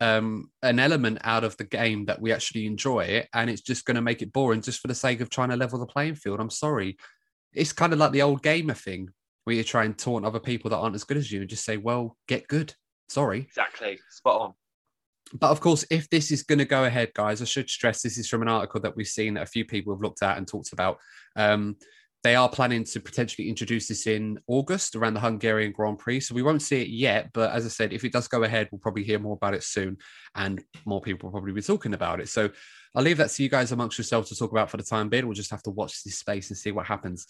[0.00, 3.84] um, an element out of the game that we actually enjoy it, and it's just
[3.84, 6.14] going to make it boring just for the sake of trying to level the playing
[6.14, 6.40] field.
[6.40, 6.96] I'm sorry.
[7.52, 9.08] It's kind of like the old gamer thing
[9.44, 11.64] where you try and taunt other people that aren't as good as you and just
[11.64, 12.74] say, well, get good.
[13.08, 13.40] Sorry.
[13.40, 13.98] Exactly.
[14.10, 14.54] Spot on
[15.34, 18.18] but of course, if this is going to go ahead, guys, I should stress this
[18.18, 20.46] is from an article that we've seen that a few people have looked at and
[20.46, 20.98] talked about.
[21.36, 21.76] Um,
[22.24, 26.20] they are planning to potentially introduce this in August around the Hungarian Grand Prix.
[26.20, 27.30] So we won't see it yet.
[27.32, 29.62] But as I said, if it does go ahead, we'll probably hear more about it
[29.62, 29.98] soon
[30.34, 32.28] and more people will probably be talking about it.
[32.28, 32.50] So
[32.94, 35.26] I'll leave that to you guys amongst yourselves to talk about for the time being.
[35.26, 37.26] We'll just have to watch this space and see what happens.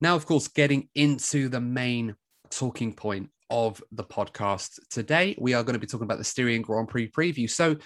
[0.00, 2.16] Now, of course, getting into the main
[2.50, 4.80] talking point of the podcast.
[4.90, 7.48] Today, we are going to be talking about the Styrian Grand Prix preview.
[7.48, 7.76] So,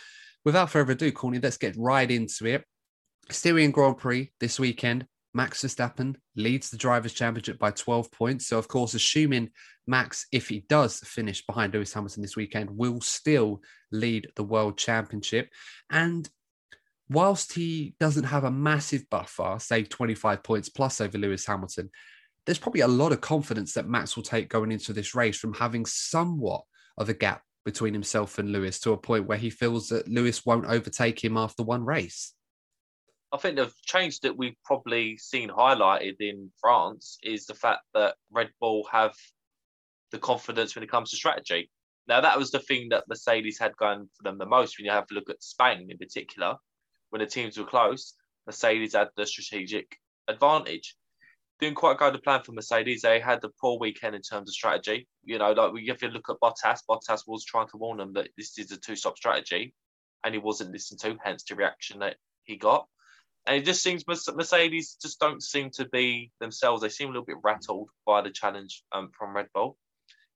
[0.44, 2.64] without further ado, Courtney, let's get right into it.
[3.30, 5.06] Styrian Grand Prix this weekend.
[5.34, 8.46] Max Verstappen leads the Drivers' Championship by 12 points.
[8.46, 9.50] So, of course, assuming
[9.86, 13.62] Max, if he does finish behind Lewis Hamilton this weekend, will still
[13.92, 15.50] lead the World Championship.
[15.90, 16.28] And
[17.08, 21.90] whilst he doesn't have a massive buffer, say 25 points plus over Lewis Hamilton,
[22.46, 25.54] there's probably a lot of confidence that Max will take going into this race from
[25.54, 26.62] having somewhat
[26.96, 30.46] of a gap between himself and Lewis to a point where he feels that Lewis
[30.46, 32.32] won't overtake him after one race.
[33.32, 38.16] I think the change that we've probably seen highlighted in France is the fact that
[38.30, 39.14] Red Bull have
[40.12, 41.70] the confidence when it comes to strategy.
[42.06, 44.92] Now, that was the thing that Mercedes had going for them the most when you
[44.92, 46.56] have to look at Spain in particular.
[47.10, 48.14] when the teams were close,
[48.46, 49.96] Mercedes had the strategic
[50.28, 50.96] advantage.
[51.60, 53.02] Didn't quite go to plan for Mercedes.
[53.02, 55.08] They had the poor weekend in terms of strategy.
[55.24, 58.28] You know, like if you look at Bottas, Bottas was trying to warn them that
[58.36, 59.74] this is a two-stop strategy,
[60.24, 61.18] and he wasn't listened to.
[61.22, 62.86] Hence the reaction that he got.
[63.48, 66.82] And it just seems Mercedes just don't seem to be themselves.
[66.82, 69.78] They seem a little bit rattled by the challenge um, from Red Bull.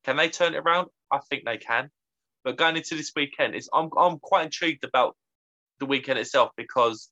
[0.05, 0.88] Can they turn it around?
[1.11, 1.90] I think they can.
[2.42, 5.14] But going into this weekend, it's, I'm, I'm quite intrigued about
[5.79, 7.11] the weekend itself because,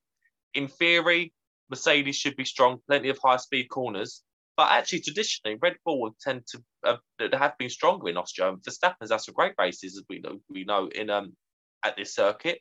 [0.55, 1.35] in theory,
[1.69, 4.23] Mercedes should be strong, plenty of high speed corners.
[4.57, 6.97] But actually, traditionally, Red Bull would tend to uh,
[7.35, 8.49] have been stronger in Austria.
[8.49, 11.37] And Verstappen's had some great races, as we know, we know in um
[11.85, 12.61] at this circuit.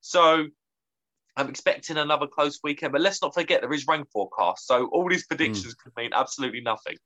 [0.00, 0.48] So
[1.36, 4.66] I'm expecting another close weekend, but let's not forget there is rain forecast.
[4.66, 5.78] So all these predictions mm.
[5.78, 6.96] could mean absolutely nothing.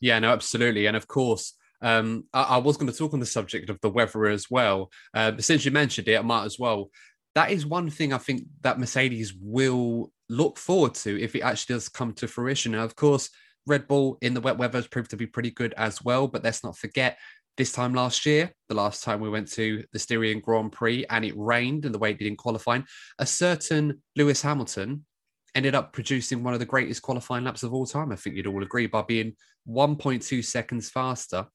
[0.00, 0.86] Yeah, no, absolutely.
[0.86, 3.90] And of course, um, I, I, was going to talk on the subject of the
[3.90, 4.90] weather as well.
[5.12, 6.90] Uh, but since you mentioned it, I might as well.
[7.34, 11.74] That is one thing I think that Mercedes will look forward to if it actually
[11.74, 12.72] does come to fruition.
[12.72, 13.28] Now, of course,
[13.66, 16.28] Red Bull in the wet weather has proved to be pretty good as well.
[16.28, 17.18] But let's not forget
[17.56, 21.24] this time last year, the last time we went to the Styrian Grand Prix and
[21.24, 22.84] it rained and the way it did in qualifying,
[23.18, 25.04] a certain Lewis Hamilton
[25.54, 28.12] ended up producing one of the greatest qualifying laps of all time.
[28.12, 29.32] I think you'd all agree by being
[29.68, 31.46] 1.2 seconds faster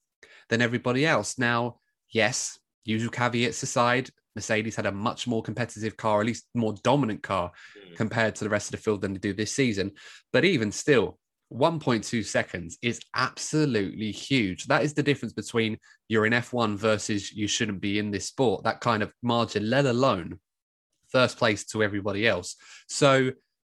[0.48, 1.38] than everybody else.
[1.38, 1.76] Now,
[2.10, 7.22] yes, usual caveats aside, Mercedes had a much more competitive car, at least more dominant
[7.22, 7.96] car mm.
[7.96, 9.92] compared to the rest of the field than they do this season.
[10.32, 11.18] But even still,
[11.52, 14.66] 1.2 seconds is absolutely huge.
[14.66, 18.64] That is the difference between you're in F1 versus you shouldn't be in this sport.
[18.64, 20.38] That kind of margin, let alone
[21.08, 22.56] first place to everybody else.
[22.88, 23.30] So,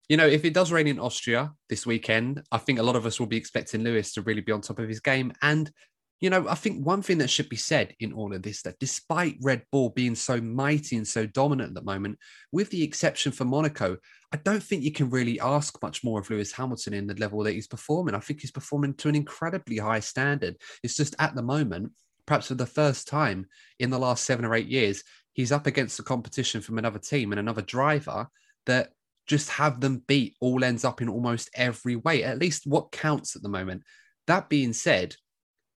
[0.09, 3.05] you know, if it does rain in Austria this weekend, I think a lot of
[3.05, 5.31] us will be expecting Lewis to really be on top of his game.
[5.41, 5.71] And
[6.19, 8.79] you know, I think one thing that should be said in all of this that
[8.79, 12.19] despite Red Bull being so mighty and so dominant at the moment,
[12.51, 13.97] with the exception for Monaco,
[14.33, 17.43] I don't think you can really ask much more of Lewis Hamilton in the level
[17.43, 18.15] that he's performing.
[18.15, 20.57] I think he's performing to an incredibly high standard.
[20.83, 21.93] It's just at the moment,
[22.25, 23.47] perhaps for the first time
[23.79, 25.03] in the last seven or eight years,
[25.33, 28.27] he's up against the competition from another team and another driver
[28.65, 28.89] that
[29.25, 33.37] just have them beat all ends up in almost every way, at least what counts
[33.37, 33.83] at the moment.
[34.27, 35.15] That being said,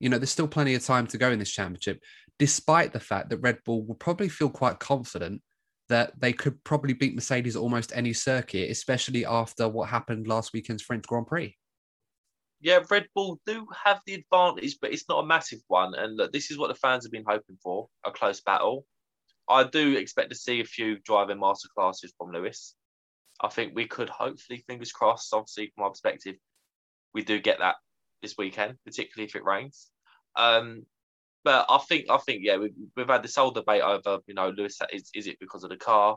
[0.02, 2.00] you know, there's still plenty of time to go in this championship,
[2.36, 5.40] despite the fact that Red Bull will probably feel quite confident
[5.88, 10.82] that they could probably beat Mercedes almost any circuit, especially after what happened last weekend's
[10.82, 11.56] French Grand Prix.
[12.60, 15.94] Yeah, Red Bull do have the advantage, but it's not a massive one.
[15.94, 18.84] And look, this is what the fans have been hoping for a close battle.
[19.48, 22.74] I do expect to see a few driving masterclasses from Lewis.
[23.40, 26.34] I think we could hopefully, fingers crossed, obviously, from my perspective,
[27.14, 27.76] we do get that
[28.22, 29.88] this weekend, particularly if it rains.
[30.36, 30.86] Um,
[31.44, 34.50] but I think I think yeah, we've, we've had this whole debate over you know
[34.50, 36.16] Lewis is is it because of the car,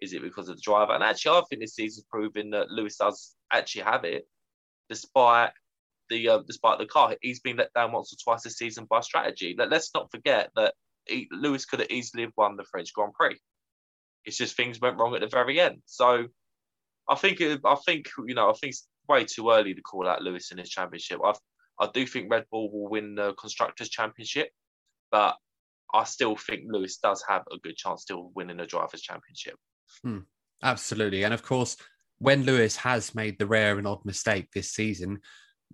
[0.00, 0.92] is it because of the driver?
[0.92, 4.28] And actually, I think this season's proving that Lewis does actually have it,
[4.88, 5.50] despite
[6.10, 7.16] the uh, despite the car.
[7.22, 9.54] He's been let down once or twice this season by strategy.
[9.58, 10.74] Let, let's not forget that
[11.06, 13.38] he, Lewis could have easily have won the French Grand Prix.
[14.24, 15.82] It's just things went wrong at the very end.
[15.86, 16.26] So
[17.08, 18.74] I think it, I think you know I think
[19.08, 21.20] way too early to call out Lewis in his championship.
[21.24, 21.34] I
[21.78, 24.50] I do think Red Bull will win the constructors championship,
[25.10, 25.36] but
[25.92, 29.56] I still think Lewis does have a good chance still winning the drivers championship.
[30.02, 30.20] Hmm,
[30.62, 31.76] absolutely, and of course,
[32.18, 35.20] when Lewis has made the rare and odd mistake this season,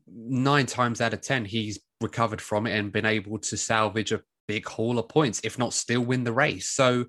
[0.07, 4.23] nine times out of ten he's recovered from it and been able to salvage a
[4.49, 6.69] big haul of points, if not still win the race.
[6.69, 7.07] So,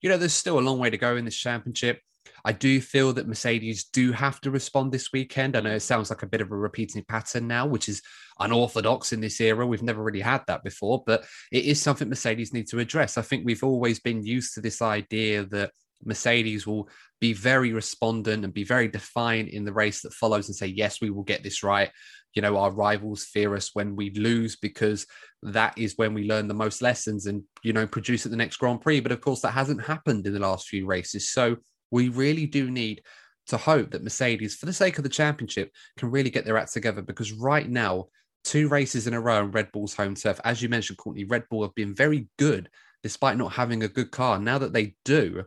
[0.00, 2.00] you know, there's still a long way to go in this championship.
[2.44, 5.56] I do feel that Mercedes do have to respond this weekend.
[5.56, 8.02] I know it sounds like a bit of a repeating pattern now, which is
[8.38, 9.66] unorthodox in this era.
[9.66, 13.18] We've never really had that before, but it is something Mercedes need to address.
[13.18, 15.72] I think we've always been used to this idea that
[16.04, 16.88] Mercedes will
[17.20, 21.00] be very respondent and be very defiant in the race that follows and say, yes,
[21.00, 21.90] we will get this right.
[22.34, 25.06] You know, our rivals fear us when we lose because
[25.42, 28.56] that is when we learn the most lessons and, you know, produce at the next
[28.56, 29.00] Grand Prix.
[29.00, 31.30] But of course, that hasn't happened in the last few races.
[31.30, 31.56] So
[31.90, 33.02] we really do need
[33.48, 36.72] to hope that Mercedes, for the sake of the championship, can really get their act
[36.72, 38.06] together because right now,
[38.44, 41.44] two races in a row on Red Bull's home turf, as you mentioned, Courtney, Red
[41.50, 42.68] Bull have been very good
[43.02, 44.38] despite not having a good car.
[44.38, 45.44] Now that they do,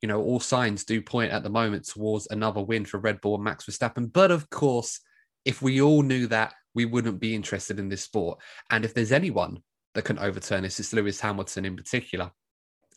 [0.00, 3.34] you know, all signs do point at the moment towards another win for Red Bull
[3.34, 4.12] and Max Verstappen.
[4.12, 5.00] But of course,
[5.44, 8.38] if we all knew that, we wouldn't be interested in this sport.
[8.70, 9.58] And if there's anyone
[9.94, 12.30] that can overturn this, it's Lewis Hamilton in particular.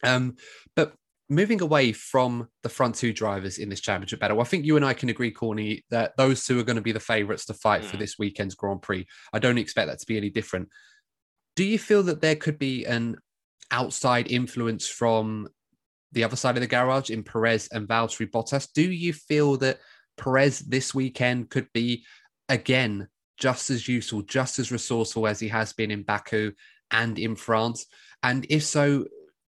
[0.03, 0.35] Um,
[0.75, 0.93] but
[1.29, 4.85] moving away from the front two drivers in this championship battle, I think you and
[4.85, 7.81] I can agree, Corny, that those two are going to be the favourites to fight
[7.83, 7.85] mm.
[7.85, 9.05] for this weekend's Grand Prix.
[9.31, 10.69] I don't expect that to be any different.
[11.55, 13.17] Do you feel that there could be an
[13.71, 15.47] outside influence from
[16.13, 18.71] the other side of the garage in Perez and Valtteri Bottas.
[18.73, 19.79] Do you feel that
[20.17, 22.05] Perez this weekend could be
[22.47, 23.07] again
[23.37, 26.53] just as useful, just as resourceful as he has been in Baku
[26.91, 27.87] and in France?
[28.21, 29.05] And if so,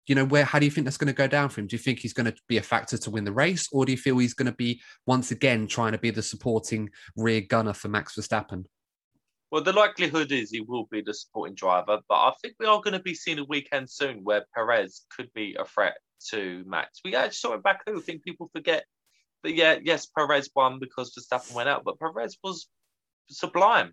[0.06, 1.66] you know, where how do you think that's going to go down for him?
[1.66, 3.92] Do you think he's going to be a factor to win the race, or do
[3.92, 7.72] you feel he's going to be once again trying to be the supporting rear gunner
[7.72, 8.64] for Max Verstappen?
[9.50, 12.80] Well, the likelihood is he will be the supporting driver, but I think we are
[12.80, 15.94] going to be seeing a weekend soon where Perez could be a threat
[16.30, 17.00] to Max.
[17.04, 18.84] We actually saw it back I think people forget.
[19.42, 22.66] But yeah, yes, Perez won because Verstappen went out, but Perez was
[23.28, 23.92] sublime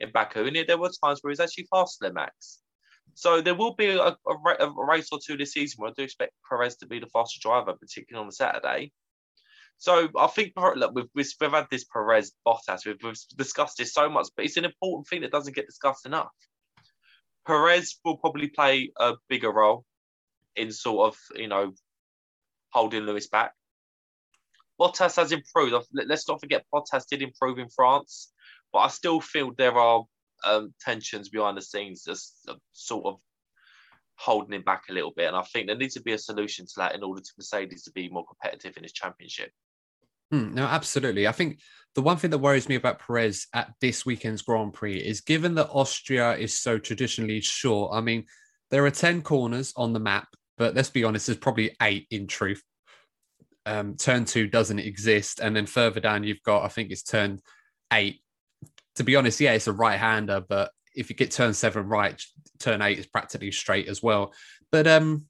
[0.00, 2.60] in Baku, and there were times where he's actually faster than Max.
[3.14, 6.02] So there will be a, a, a, race or two this season where I do
[6.02, 8.92] expect Perez to be the faster driver, particularly on Saturday.
[9.78, 13.92] So I think look, we've, we've, we've had this Perez Bottas, we've, we've discussed this
[13.92, 16.30] so much, but it's an important thing that doesn't get discussed enough.
[17.46, 19.84] Perez will probably play a bigger role
[20.54, 21.72] in sort of, you know,
[22.70, 23.52] holding Lewis back.
[24.80, 25.74] Bottas has improved.
[25.92, 28.32] Let's not forget Bottas did improve in France,
[28.72, 30.04] but I still feel there are
[30.44, 33.16] um, tensions behind the scenes just uh, sort of
[34.16, 35.26] holding him back a little bit.
[35.26, 37.82] And I think there needs to be a solution to that in order to Mercedes
[37.84, 39.50] to be more competitive in his championship.
[40.30, 41.28] Hmm, no, absolutely.
[41.28, 41.60] I think
[41.94, 45.54] the one thing that worries me about Perez at this weekend's Grand Prix is given
[45.56, 47.94] that Austria is so traditionally short.
[47.94, 48.24] I mean,
[48.70, 52.26] there are 10 corners on the map, but let's be honest, there's probably eight in
[52.26, 52.62] truth.
[53.66, 55.38] Um, turn two doesn't exist.
[55.38, 57.40] And then further down, you've got, I think it's turn
[57.92, 58.21] eight.
[58.96, 62.20] To be honest, yeah, it's a right hander, but if you get turn seven right,
[62.58, 64.32] turn eight is practically straight as well.
[64.70, 65.26] But um,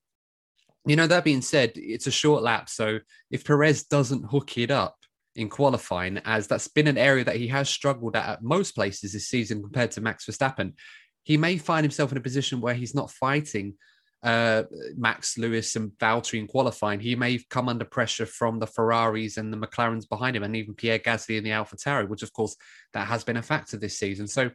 [0.84, 2.68] you know, that being said, it's a short lap.
[2.68, 2.98] So
[3.30, 4.96] if Perez doesn't hook it up
[5.34, 9.12] in qualifying, as that's been an area that he has struggled at at most places
[9.12, 10.74] this season compared to Max Verstappen,
[11.22, 13.74] he may find himself in a position where he's not fighting
[14.22, 14.62] uh,
[14.96, 17.00] Max Lewis and Valtteri in qualifying.
[17.00, 20.74] He may come under pressure from the Ferraris and the McLarens behind him, and even
[20.74, 22.56] Pierre Gasly in the AlphaTauri, which of course
[22.92, 24.28] that has been a factor this season.
[24.28, 24.50] So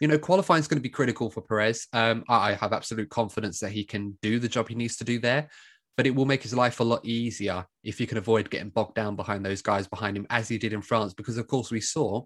[0.00, 1.86] you know, qualifying is going to be critical for Perez.
[1.92, 5.20] Um, I have absolute confidence that he can do the job he needs to do
[5.20, 5.48] there,
[5.96, 8.96] but it will make his life a lot easier if he can avoid getting bogged
[8.96, 11.14] down behind those guys behind him, as he did in France.
[11.14, 12.24] Because, of course, we saw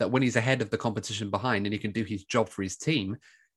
[0.00, 2.62] that when he's ahead of the competition behind and he can do his job for
[2.62, 3.16] his team,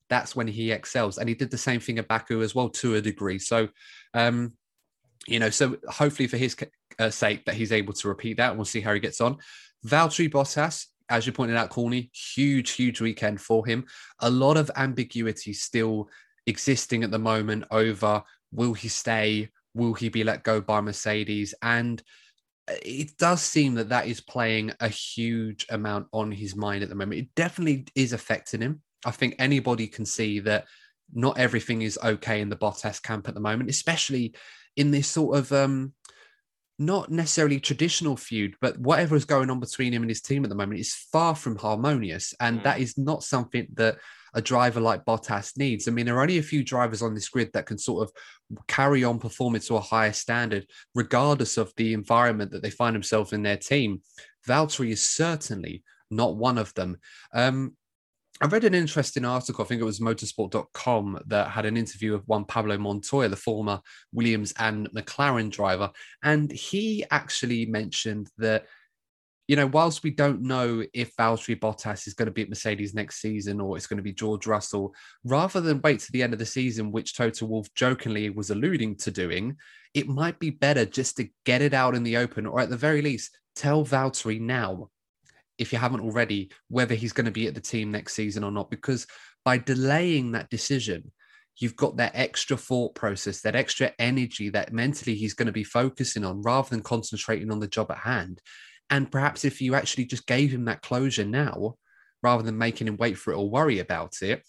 [0.10, 1.18] that's when he excels.
[1.18, 3.40] And he did the same thing at Baku as well, to a degree.
[3.40, 3.70] So,
[4.14, 4.54] um,
[5.28, 6.56] you know, so hopefully for his
[7.00, 8.56] uh, sake that he's able to repeat that.
[8.56, 9.38] We'll see how he gets on.
[9.86, 13.86] Valtteri Bottas, as you pointed out, Corny, huge, huge weekend for him.
[14.20, 16.10] A lot of ambiguity still
[16.46, 19.50] existing at the moment over will he stay?
[19.74, 21.54] Will he be let go by Mercedes?
[21.62, 22.02] And
[22.68, 26.96] it does seem that that is playing a huge amount on his mind at the
[26.96, 27.22] moment.
[27.22, 28.82] It definitely is affecting him.
[29.06, 30.66] I think anybody can see that
[31.14, 34.34] not everything is okay in the Bottas camp at the moment, especially
[34.76, 35.94] in this sort of um,
[36.80, 40.50] not necessarily traditional feud, but whatever is going on between him and his team at
[40.50, 42.34] the moment is far from harmonious.
[42.40, 42.64] And mm.
[42.64, 43.98] that is not something that
[44.34, 45.88] a driver like Bottas needs.
[45.88, 48.14] I mean, there are only a few drivers on this grid that can sort of
[48.68, 53.34] carry on performing to a higher standard, regardless of the environment that they find themselves
[53.34, 54.02] in their team.
[54.48, 56.98] Valtteri is certainly not one of them.
[57.34, 57.76] Um,
[58.40, 62.28] I read an interesting article, I think it was motorsport.com, that had an interview with
[62.28, 63.82] Juan Pablo Montoya, the former
[64.14, 65.90] Williams and McLaren driver.
[66.24, 68.66] And he actually mentioned that,
[69.48, 72.94] you know, whilst we don't know if Valtteri Bottas is going to be at Mercedes
[72.94, 76.34] next season or it's going to be George Russell, rather than wait to the end
[76.34, 79.58] of the season, which Toto Wolff jokingly was alluding to doing,
[79.96, 82.78] it might be better just to get it out in the open, or at the
[82.78, 84.90] very least, tell Valtteri now
[85.58, 88.52] if you haven't already, whether he's going to be at the team next season or
[88.52, 88.70] not.
[88.70, 89.08] Because
[89.44, 91.12] by delaying that decision,
[91.58, 95.64] you've got that extra thought process, that extra energy that mentally he's going to be
[95.64, 98.42] focusing on rather than concentrating on the job at hand.
[98.90, 101.76] And perhaps if you actually just gave him that closure now,
[102.24, 104.44] rather than making him wait for it or worry about it,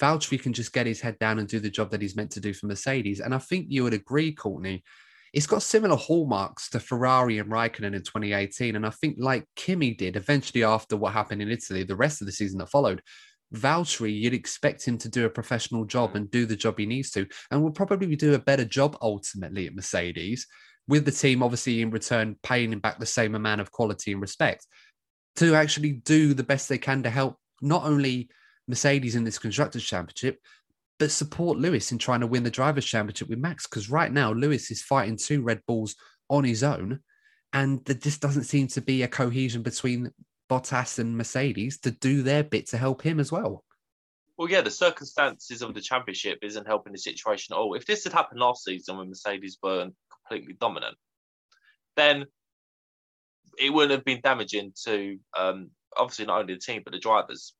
[0.00, 2.40] Valtteri can just get his head down and do the job that he's meant to
[2.40, 3.20] do for Mercedes.
[3.20, 4.82] And I think you would agree, Courtney,
[5.32, 8.76] it's got similar hallmarks to Ferrari and Raikkonen in 2018.
[8.76, 12.26] And I think, like Kimi did eventually after what happened in Italy, the rest of
[12.26, 13.00] the season that followed,
[13.54, 16.16] Valtteri, you'd expect him to do a professional job mm.
[16.16, 19.66] and do the job he needs to, and will probably do a better job ultimately
[19.66, 20.46] at Mercedes,
[20.88, 24.20] with the team obviously in return paying him back the same amount of quality and
[24.20, 24.66] respect
[25.36, 28.28] to actually do the best they can to help not only
[28.68, 30.38] Mercedes in this Constructors' Championship,
[31.02, 33.66] but support Lewis in trying to win the Drivers' Championship with Max.
[33.66, 35.96] Because right now, Lewis is fighting two Red Bulls
[36.30, 37.00] on his own,
[37.52, 40.12] and there just doesn't seem to be a cohesion between
[40.48, 43.64] Bottas and Mercedes to do their bit to help him as well.
[44.38, 47.74] Well, yeah, the circumstances of the championship isn't helping the situation at all.
[47.74, 50.96] If this had happened last season when Mercedes were completely dominant,
[51.96, 52.26] then
[53.58, 57.54] it wouldn't have been damaging to um, obviously not only the team but the drivers.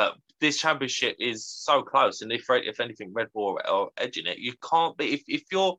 [0.00, 4.38] But this championship is so close, and if if anything, Red Bull are edging it.
[4.38, 5.76] You can't be if, if you're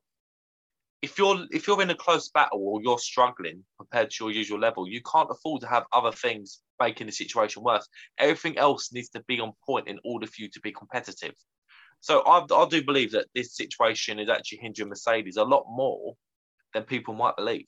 [1.02, 4.60] if you're if you're in a close battle or you're struggling compared to your usual
[4.60, 7.88] level, you can't afford to have other things making the situation worse.
[8.16, 11.34] Everything else needs to be on point in order for you to be competitive.
[11.98, 16.14] So I, I do believe that this situation is actually hindering Mercedes a lot more
[16.74, 17.66] than people might believe.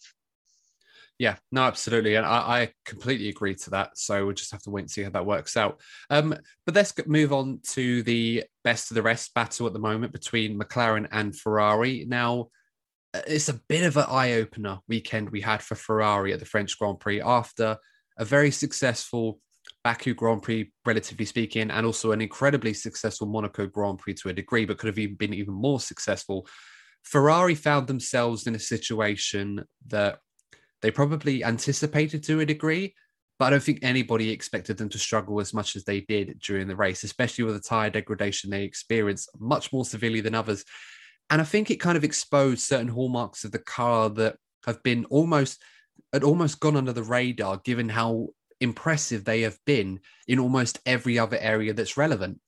[1.19, 3.97] Yeah, no, absolutely, and I, I, completely agree to that.
[3.97, 5.81] So we'll just have to wait and see how that works out.
[6.11, 6.37] Um,
[6.67, 10.59] but let's move on to the best of the rest battle at the moment between
[10.59, 12.05] McLaren and Ferrari.
[12.09, 12.49] Now,
[13.15, 16.47] uh, it's a bit of an eye opener weekend we had for Ferrari at the
[16.47, 17.77] French Grand Prix after
[18.19, 19.39] a very successful
[19.85, 24.33] Baku Grand Prix, relatively speaking, and also an incredibly successful Monaco Grand Prix to a
[24.33, 26.47] degree, but could have even been even more successful.
[27.03, 30.19] Ferrari found themselves in a situation that
[30.85, 32.95] they probably anticipated to a degree,
[33.39, 36.69] but I don't think anybody expected them to struggle as much as they did during
[36.69, 40.63] the race, especially with the tyre degradation they experienced much more severely than others.
[41.31, 45.07] And I think it kind of exposed certain hallmarks of the car that have been
[45.07, 45.63] almost
[46.13, 48.29] had almost gone under the radar, given how
[48.61, 52.41] impressive they have been in almost every other area that's relevant.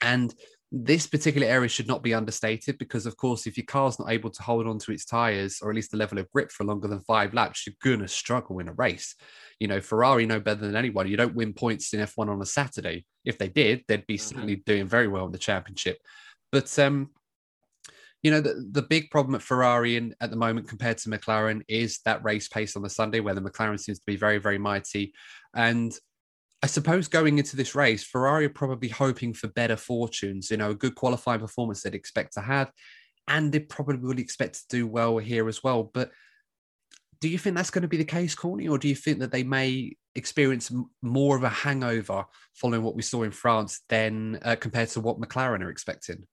[0.00, 0.32] And
[0.76, 4.28] this particular area should not be understated because, of course, if your car's not able
[4.28, 6.88] to hold on to its tires or at least the level of grip for longer
[6.88, 9.14] than five laps, you're going to struggle in a race.
[9.60, 11.06] You know, Ferrari know better than anyone.
[11.06, 13.04] You don't win points in F1 on a Saturday.
[13.24, 14.34] If they did, they'd be mm-hmm.
[14.34, 15.98] certainly doing very well in the championship.
[16.50, 17.10] But, um,
[18.24, 21.62] you know, the, the big problem at Ferrari in, at the moment compared to McLaren
[21.68, 24.58] is that race pace on the Sunday, where the McLaren seems to be very, very
[24.58, 25.12] mighty.
[25.54, 25.96] And
[26.64, 30.70] I suppose going into this race, Ferrari are probably hoping for better fortunes, you know,
[30.70, 32.72] a good qualifying performance they'd expect to have,
[33.28, 35.82] and they probably would expect to do well here as well.
[35.82, 36.10] But
[37.20, 39.30] do you think that's going to be the case, Courtney, or do you think that
[39.30, 44.56] they may experience more of a hangover following what we saw in France than uh,
[44.56, 46.26] compared to what McLaren are expecting?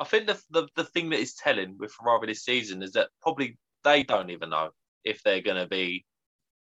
[0.00, 3.10] I think the, the the thing that is telling with Ferrari this season is that
[3.22, 4.70] probably they don't even know
[5.04, 6.04] if they're going to be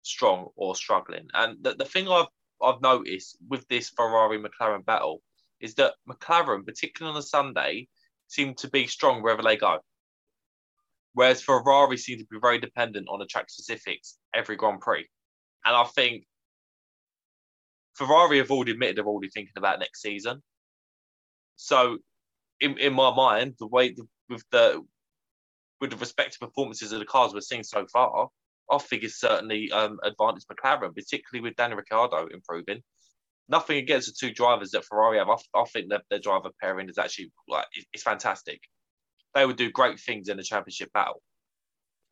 [0.03, 1.29] strong or struggling.
[1.35, 2.27] And the, the thing I've
[2.63, 5.23] I've noticed with this Ferrari McLaren battle
[5.61, 7.89] is that McLaren, particularly on a Sunday,
[8.29, 9.79] seem to be strong wherever they go.
[11.13, 15.07] Whereas Ferrari seem to be very dependent on the track specifics every Grand Prix.
[15.65, 16.25] And I think
[17.95, 20.43] Ferrari have already admitted they're already thinking about next season.
[21.57, 21.99] So,
[22.61, 24.83] in, in my mind, the way the, with the
[25.81, 28.29] with the respective performances of the cars we're seeing so far,
[28.71, 32.83] I think is certainly um, advantage McLaren, particularly with Daniel Ricciardo improving.
[33.49, 35.29] Nothing against the two drivers that Ferrari have.
[35.29, 38.61] I, I think their driver pairing is actually like it's fantastic.
[39.35, 41.21] They would do great things in the championship battle.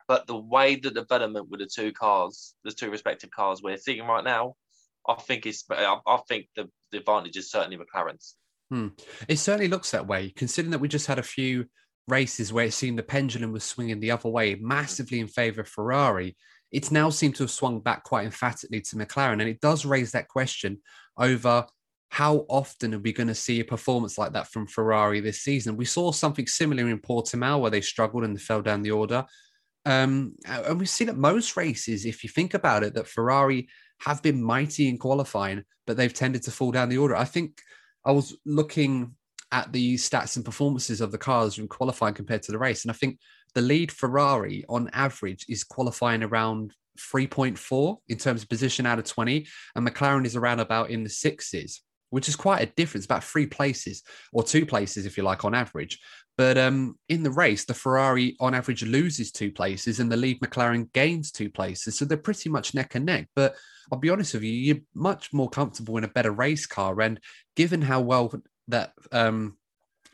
[0.08, 4.06] But the way the development with the two cars, the two respective cars we're seeing
[4.06, 4.54] right now,
[5.08, 8.36] I think is I, I think the, the advantage is certainly McLaren's.
[8.70, 8.88] Hmm.
[9.28, 11.66] It certainly looks that way, considering that we just had a few
[12.08, 15.68] races where it seemed the pendulum was swinging the other way massively in favor of
[15.68, 16.36] Ferrari,
[16.70, 19.40] it's now seemed to have swung back quite emphatically to McLaren.
[19.40, 20.80] And it does raise that question
[21.16, 21.66] over
[22.08, 25.76] how often are we going to see a performance like that from Ferrari this season?
[25.76, 29.24] We saw something similar in Portimao where they struggled and fell down the order.
[29.84, 33.68] Um, and we've seen at most races, if you think about it, that Ferrari
[34.00, 37.16] have been mighty in qualifying, but they've tended to fall down the order.
[37.16, 37.60] I think
[38.04, 39.14] I was looking
[39.52, 42.84] at the stats and performances of the cars in qualifying compared to the race.
[42.84, 43.18] And I think
[43.54, 49.04] the lead Ferrari on average is qualifying around 3.4 in terms of position out of
[49.04, 49.46] 20,
[49.76, 53.46] and McLaren is around about in the sixes, which is quite a difference, about three
[53.46, 55.98] places or two places, if you like, on average.
[56.38, 60.40] But um, in the race, the Ferrari on average loses two places and the lead
[60.40, 61.98] McLaren gains two places.
[61.98, 63.28] So they're pretty much neck and neck.
[63.36, 63.54] But
[63.90, 66.98] I'll be honest with you, you're much more comfortable in a better race car.
[67.02, 67.20] And
[67.54, 68.32] given how well
[68.68, 69.56] that um,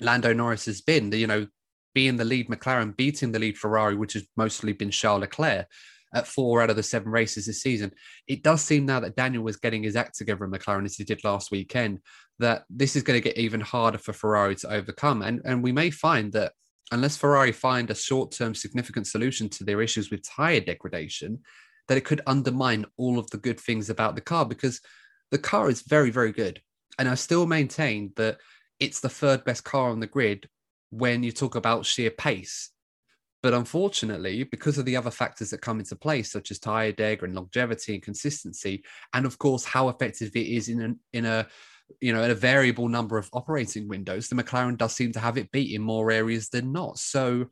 [0.00, 1.46] Lando Norris has been, you know,
[1.94, 5.66] being the lead McLaren, beating the lead Ferrari, which has mostly been Charles Leclerc
[6.14, 7.92] at four out of the seven races this season.
[8.26, 11.04] It does seem now that Daniel was getting his act together in McLaren as he
[11.04, 12.00] did last weekend,
[12.38, 15.22] that this is going to get even harder for Ferrari to overcome.
[15.22, 16.52] And, and we may find that
[16.92, 21.40] unless Ferrari find a short term significant solution to their issues with tyre degradation,
[21.88, 24.80] that it could undermine all of the good things about the car because
[25.30, 26.60] the car is very, very good.
[26.98, 28.38] And I still maintain that
[28.80, 30.48] it's the third best car on the grid
[30.90, 32.70] when you talk about sheer pace.
[33.42, 37.22] But unfortunately, because of the other factors that come into play, such as tire deg
[37.22, 38.84] and longevity and consistency,
[39.14, 41.46] and of course how effective it is in a, in a
[42.00, 45.38] you know in a variable number of operating windows, the McLaren does seem to have
[45.38, 46.98] it beat in more areas than not.
[46.98, 47.46] So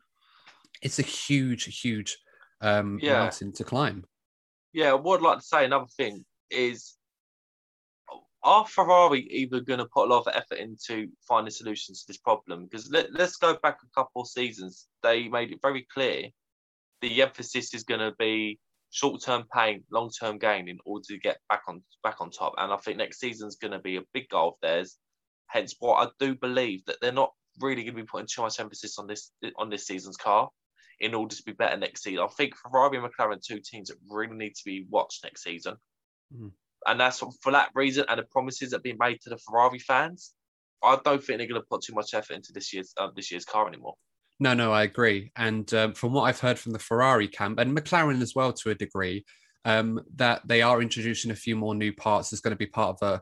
[0.81, 2.17] it's a huge, huge
[2.59, 3.21] um, Yeah.
[3.21, 4.05] mountain to climb.
[4.73, 6.96] Yeah, what I'd like to say another thing is
[8.43, 12.17] are Ferrari either going to put a lot of effort into finding solutions to this
[12.17, 12.65] problem?
[12.65, 14.87] Because let, let's go back a couple of seasons.
[15.03, 16.29] They made it very clear
[17.01, 18.59] the emphasis is going to be
[18.89, 22.53] short-term pain, long-term gain in order to get back on back on top.
[22.57, 24.97] And I think next season's going to be a big goal of theirs.
[25.47, 28.59] Hence, what I do believe that they're not really going to be putting too much
[28.59, 30.49] emphasis on this on this season's car
[30.99, 32.23] in order to be better next season.
[32.23, 35.43] I think Ferrari and McLaren are two teams that really need to be watched next
[35.43, 35.75] season.
[36.35, 36.51] Mhm.
[36.87, 39.79] And that's for that reason and the promises that have been made to the Ferrari
[39.79, 40.33] fans.
[40.83, 43.31] I don't think they're going to put too much effort into this year's uh, this
[43.31, 43.95] year's car anymore.
[44.39, 45.31] No, no, I agree.
[45.35, 48.69] And um, from what I've heard from the Ferrari camp and McLaren as well, to
[48.69, 49.25] a degree,
[49.65, 52.29] um, that they are introducing a few more new parts.
[52.29, 53.21] There's going to be part of a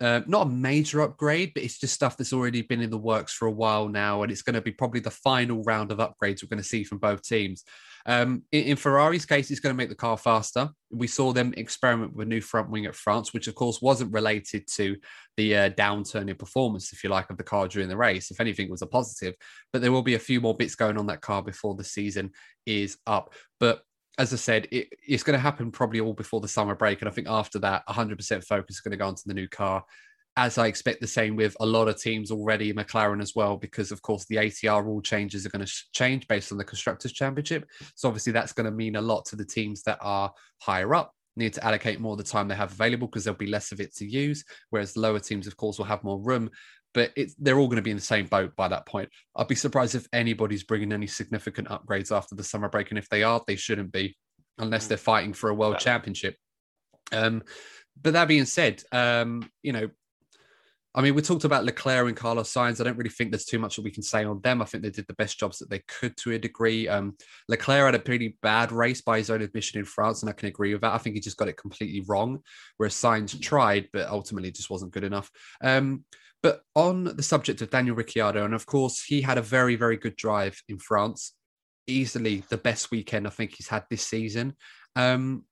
[0.00, 3.32] uh, not a major upgrade, but it's just stuff that's already been in the works
[3.32, 6.42] for a while now, and it's going to be probably the final round of upgrades
[6.42, 7.64] we're going to see from both teams.
[8.04, 10.70] Um, in, in Ferrari's case, it's going to make the car faster.
[10.90, 14.12] We saw them experiment with a new front wing at France, which of course wasn't
[14.12, 14.96] related to
[15.36, 18.30] the uh, downturn in performance, if you like, of the car during the race.
[18.30, 19.34] If anything, was a positive.
[19.72, 22.30] But there will be a few more bits going on that car before the season
[22.66, 23.34] is up.
[23.60, 23.82] But
[24.18, 27.00] as I said, it, it's going to happen probably all before the summer break.
[27.00, 29.84] And I think after that, 100% focus is going to go onto the new car.
[30.36, 33.92] As I expect the same with a lot of teams already, McLaren as well, because
[33.92, 37.66] of course the ATR rule changes are going to change based on the Constructors' Championship.
[37.94, 41.12] So obviously that's going to mean a lot to the teams that are higher up,
[41.36, 43.80] need to allocate more of the time they have available because there'll be less of
[43.80, 44.42] it to use.
[44.70, 46.50] Whereas lower teams, of course, will have more room.
[46.94, 49.08] But it's, they're all going to be in the same boat by that point.
[49.34, 52.90] I'd be surprised if anybody's bringing any significant upgrades after the summer break.
[52.90, 54.16] And if they are, they shouldn't be
[54.58, 56.36] unless they're fighting for a world championship.
[57.10, 57.42] Um,
[58.00, 59.88] but that being said, um, you know,
[60.94, 62.78] I mean, we talked about Leclerc and Carlos Sainz.
[62.78, 64.60] I don't really think there's too much that we can say on them.
[64.60, 66.86] I think they did the best jobs that they could to a degree.
[66.86, 67.16] Um,
[67.48, 70.48] Leclerc had a pretty bad race by his own admission in France, and I can
[70.48, 70.92] agree with that.
[70.92, 72.40] I think he just got it completely wrong,
[72.76, 75.30] whereas Sainz tried, but ultimately just wasn't good enough.
[75.62, 76.04] Um,
[76.42, 79.96] but on the subject of Daniel Ricciardo, and of course, he had a very, very
[79.96, 81.34] good drive in France.
[81.86, 84.54] Easily the best weekend I think he's had this season.
[84.96, 85.44] Um,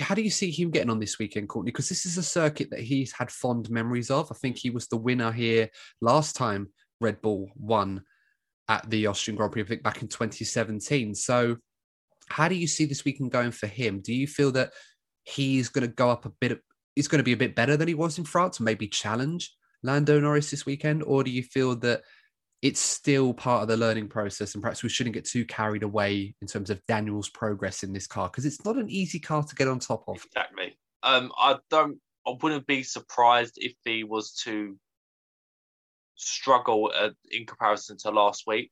[0.00, 1.70] how do you see him getting on this weekend, Courtney?
[1.70, 4.30] Because this is a circuit that he's had fond memories of.
[4.30, 5.68] I think he was the winner here
[6.00, 8.02] last time Red Bull won
[8.68, 11.14] at the Austrian Grand Prix, I think back in 2017.
[11.14, 11.56] So,
[12.28, 14.00] how do you see this weekend going for him?
[14.00, 14.72] Do you feel that
[15.24, 16.60] he's going to go up a bit?
[16.96, 20.20] He's going to be a bit better than he was in France, maybe challenge Lando
[20.20, 22.02] Norris this weekend, or do you feel that
[22.62, 26.34] it's still part of the learning process, and perhaps we shouldn't get too carried away
[26.42, 29.54] in terms of Daniel's progress in this car because it's not an easy car to
[29.54, 30.16] get on top of.
[30.26, 30.76] Exactly.
[31.02, 31.98] Um, I don't.
[32.26, 34.76] I wouldn't be surprised if he was to
[36.16, 38.70] struggle uh, in comparison to last week,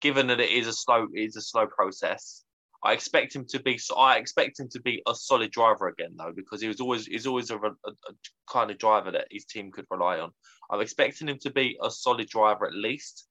[0.00, 2.42] given that it is a slow, it is a slow process.
[2.84, 3.78] I expect him to be.
[3.96, 7.26] I expect him to be a solid driver again, though, because he was always he's
[7.26, 8.12] always a, a, a
[8.48, 10.30] kind of driver that his team could rely on.
[10.70, 13.26] I'm expecting him to be a solid driver at least,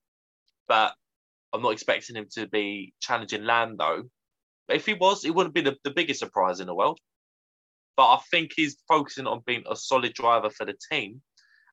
[0.67, 0.93] but
[1.53, 4.03] I'm not expecting him to be challenging Lando.
[4.67, 6.99] If he was, it wouldn't be the, the biggest surprise in the world.
[7.95, 11.21] But I think he's focusing on being a solid driver for the team,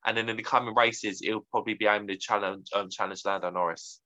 [0.06, 3.50] and then in the coming races, he'll probably be aiming to challenge um, challenge Lando
[3.50, 4.00] Norris.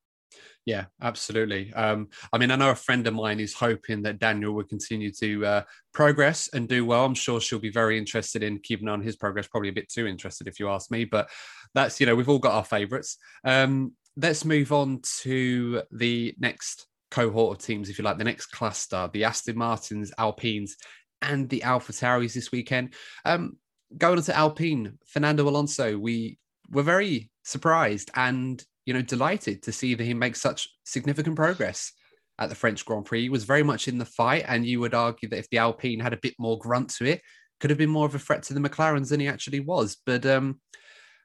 [0.64, 1.72] Yeah, absolutely.
[1.72, 5.10] Um, I mean, I know a friend of mine is hoping that Daniel will continue
[5.12, 5.62] to uh,
[5.94, 7.06] progress and do well.
[7.06, 10.06] I'm sure she'll be very interested in keeping on his progress, probably a bit too
[10.06, 11.30] interested if you ask me, but
[11.74, 13.16] that's, you know, we've all got our favorites.
[13.44, 18.46] Um, let's move on to the next cohort of teams, if you like, the next
[18.46, 20.76] cluster, the Aston Martins, Alpines,
[21.22, 22.94] and the Alpha Tauris this weekend.
[23.24, 23.56] Um,
[23.96, 26.38] going on to Alpine, Fernando Alonso, we
[26.70, 31.92] were very surprised and you know, delighted to see that he makes such significant progress
[32.38, 33.20] at the French Grand Prix.
[33.20, 36.00] He was very much in the fight, and you would argue that if the Alpine
[36.00, 37.20] had a bit more grunt to it,
[37.60, 39.98] could have been more of a threat to the McLarens than he actually was.
[40.06, 40.62] But um,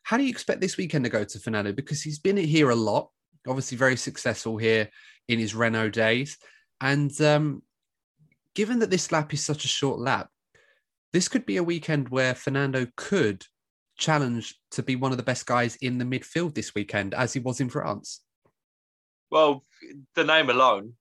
[0.04, 1.72] how do you expect this weekend to go to Fernando?
[1.72, 3.10] Because he's been here a lot,
[3.48, 4.90] obviously very successful here
[5.30, 6.38] in his Renault days,
[6.82, 7.64] and um,
[8.56, 10.28] given that this lap is such a short lap,
[11.14, 13.46] this could be a weekend where Fernando could
[13.98, 17.40] challenge to be one of the best guys in the midfield this weekend, as he
[17.40, 18.22] was in France.
[19.32, 19.64] Well,
[20.16, 20.94] the name alone,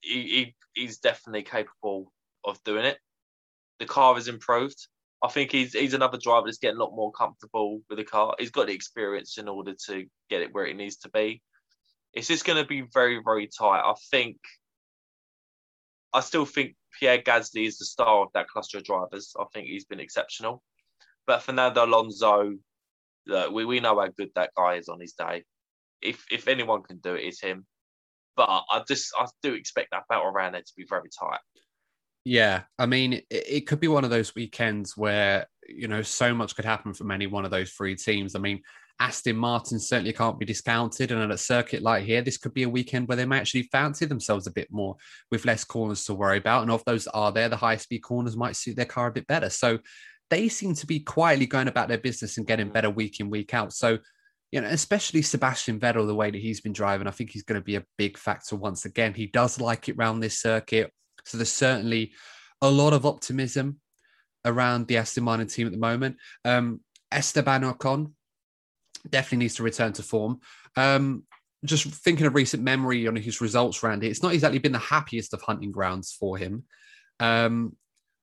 [0.00, 2.12] he, he he's definitely capable
[2.44, 2.98] of doing it.
[3.78, 4.76] The car has improved.
[5.22, 8.34] I think he's he's another driver that's getting a lot more comfortable with the car.
[8.38, 11.42] He's got the experience in order to get it where it needs to be.
[12.12, 13.82] It's just going to be very very tight.
[13.84, 14.38] I think.
[16.14, 19.32] I still think Pierre Gasly is the star of that cluster of drivers.
[19.38, 20.62] I think he's been exceptional.
[21.26, 22.54] But Fernando Alonso,
[23.26, 25.44] look, we, we know how good that guy is on his day.
[26.00, 27.64] If if anyone can do it, it's him.
[28.36, 31.40] but I just I do expect that battle around there to be very tight.
[32.24, 36.34] Yeah, I mean, it, it, could be one of those weekends where you know so
[36.34, 38.36] much could happen from any one of those three teams.
[38.36, 38.62] I mean,
[39.00, 42.62] Aston Martin certainly can't be discounted, and at a circuit like here, this could be
[42.62, 44.96] a weekend where they may actually fancy themselves a bit more
[45.32, 46.62] with less corners to worry about.
[46.62, 49.26] And of those are there, the high speed corners might suit their car a bit
[49.26, 49.50] better.
[49.50, 49.80] So
[50.32, 53.52] they seem to be quietly going about their business and getting better week in week
[53.52, 53.70] out.
[53.74, 53.98] So
[54.50, 57.60] you know, especially Sebastian Vettel, the way that he's been driving, I think he's going
[57.60, 59.14] to be a big factor once again.
[59.14, 60.90] He does like it around this circuit.
[61.24, 62.12] So there's certainly
[62.60, 63.80] a lot of optimism
[64.44, 66.16] around the Aston Martin team at the moment.
[66.44, 66.80] Um,
[67.10, 68.12] Esteban Ocon
[69.08, 70.40] definitely needs to return to form.
[70.76, 71.24] Um,
[71.64, 75.32] just thinking of recent memory on his results it, it's not exactly been the happiest
[75.32, 76.64] of hunting grounds for him.
[77.20, 77.76] Um,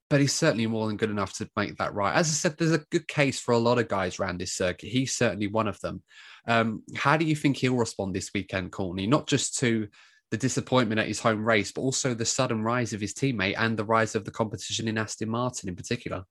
[0.10, 2.16] but he's certainly more than good enough to make that right.
[2.16, 4.90] As I said, there's a good case for a lot of guys around this circuit.
[4.90, 6.02] He's certainly one of them.
[6.48, 9.06] Um, how do you think he'll respond this weekend, Courtney?
[9.06, 9.88] Not just to
[10.32, 13.78] the disappointment at his home race, but also the sudden rise of his teammate and
[13.78, 16.24] the rise of the competition in Aston Martin in particular.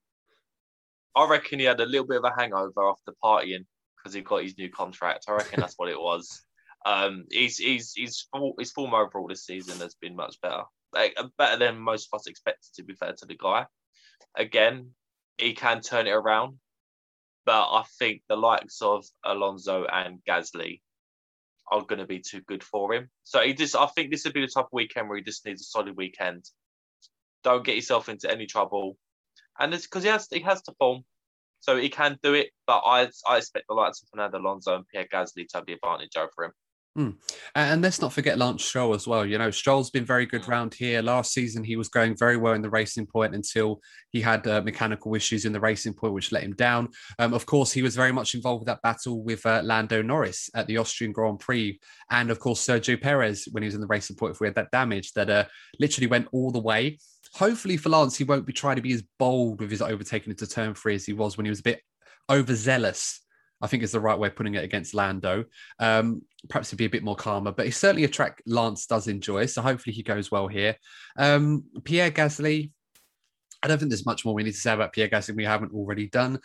[1.15, 3.65] I reckon he had a little bit of a hangover after partying
[3.97, 5.25] because he got his new contract.
[5.27, 6.43] I reckon that's what it was.
[6.85, 8.25] Um, he's he's he's
[8.57, 10.63] his form overall this season has been much better
[10.93, 12.69] like, better than most of us expected.
[12.75, 13.65] To be fair to the guy,
[14.35, 14.91] again,
[15.37, 16.57] he can turn it around,
[17.45, 20.81] but I think the likes of Alonso and Gasly
[21.71, 23.09] are going to be too good for him.
[23.23, 25.45] So he just, I think this would be the type of weekend where he just
[25.45, 26.45] needs a solid weekend.
[27.43, 28.97] Don't get yourself into any trouble,
[29.57, 31.03] and it's because he has he has to form,
[31.61, 32.49] so he can do it.
[32.67, 35.73] But I I expect the likes of Fernando Alonso and Pierre Gasly to have the
[35.73, 36.51] advantage over him.
[36.97, 37.15] Mm.
[37.55, 39.25] And let's not forget Lance Stroll as well.
[39.25, 41.01] You know, Stroll's been very good round here.
[41.01, 43.79] Last season, he was going very well in the racing point until
[44.11, 46.89] he had uh, mechanical issues in the racing point, which let him down.
[47.19, 50.49] Um, of course, he was very much involved with that battle with uh, Lando Norris
[50.55, 51.79] at the Austrian Grand Prix.
[52.09, 54.55] And of course, Sergio Perez, when he was in the racing point, if we had
[54.55, 55.45] that damage that uh,
[55.79, 56.97] literally went all the way.
[57.35, 60.47] Hopefully for Lance, he won't be trying to be as bold with his overtaking into
[60.47, 61.81] turn three as he was when he was a bit
[62.29, 63.21] overzealous
[63.61, 65.45] I think is the right way of putting it against Lando.
[65.79, 69.07] Um, perhaps to be a bit more calmer, but he's certainly a track Lance does
[69.07, 69.45] enjoy.
[69.47, 70.75] So hopefully he goes well here.
[71.17, 72.71] Um, Pierre Gasly,
[73.61, 75.73] I don't think there's much more we need to say about Pierre Gasly we haven't
[75.73, 76.39] already done.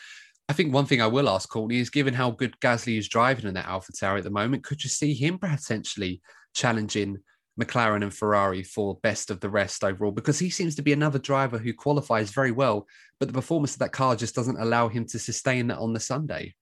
[0.48, 3.46] I think one thing I will ask Courtney is given how good Gasly is driving
[3.46, 6.20] in that AlphaTauri at the moment, could you see him potentially
[6.54, 7.18] challenging
[7.58, 10.12] McLaren and Ferrari for best of the rest overall?
[10.12, 12.86] Because he seems to be another driver who qualifies very well,
[13.20, 16.00] but the performance of that car just doesn't allow him to sustain that on the
[16.00, 16.54] Sunday.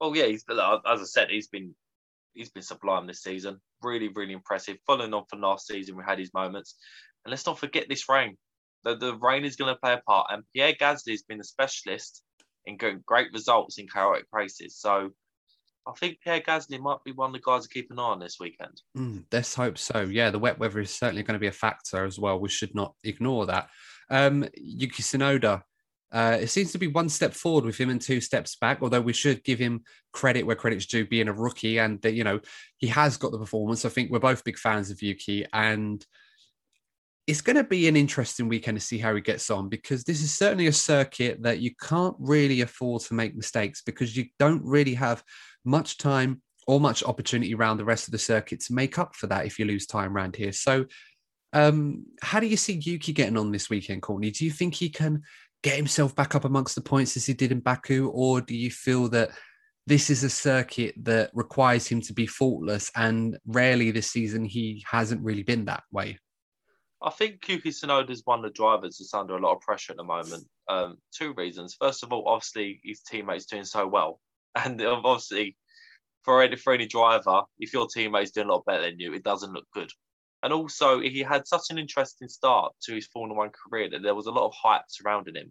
[0.00, 1.74] Oh yeah, he's as I said, he's been
[2.34, 3.60] he's been sublime this season.
[3.82, 4.76] Really, really impressive.
[4.86, 6.74] Following on from last season, we had his moments,
[7.24, 8.36] and let's not forget this rain.
[8.84, 11.44] The the rain is going to play a part, and Pierre Gasly has been a
[11.44, 12.22] specialist
[12.66, 14.76] in getting great results in chaotic races.
[14.76, 15.10] So.
[15.86, 18.18] I think Pierre Gasly might be one of the guys to keep an eye on
[18.18, 18.80] this weekend.
[18.96, 20.00] Mm, let's hope so.
[20.00, 22.40] Yeah, the wet weather is certainly going to be a factor as well.
[22.40, 23.68] We should not ignore that.
[24.08, 25.62] Um, Yuki Tsunoda
[26.12, 28.78] uh, it seems to be one step forward with him and two steps back.
[28.82, 29.82] Although we should give him
[30.12, 32.40] credit where credit's due, being a rookie, and that you know
[32.78, 33.84] he has got the performance.
[33.84, 36.04] I think we're both big fans of Yuki, and
[37.26, 40.22] it's going to be an interesting weekend to see how he gets on because this
[40.22, 44.62] is certainly a circuit that you can't really afford to make mistakes because you don't
[44.62, 45.22] really have
[45.64, 49.26] much time or much opportunity around the rest of the circuit to make up for
[49.26, 50.52] that if you lose time around here.
[50.52, 50.86] So,
[51.52, 54.30] um, how do you see Yuki getting on this weekend, Courtney?
[54.30, 55.22] Do you think he can
[55.64, 58.70] get himself back up amongst the points as he did in Baku, or do you
[58.70, 59.30] feel that
[59.86, 64.84] this is a circuit that requires him to be faultless, and rarely this season he
[64.88, 66.18] hasn't really been that way?
[67.02, 69.92] I think Yuki Tsunoda is one of the drivers that's under a lot of pressure
[69.92, 70.46] at the moment.
[70.68, 71.76] Um, two reasons.
[71.78, 74.20] First of all, obviously his teammates doing so well,
[74.54, 75.56] and obviously
[76.24, 79.24] for any for any driver, if your teammate's doing a lot better than you, it
[79.24, 79.90] doesn't look good.
[80.44, 84.14] And also, he had such an interesting start to his Formula One career that there
[84.14, 85.50] was a lot of hype surrounding him.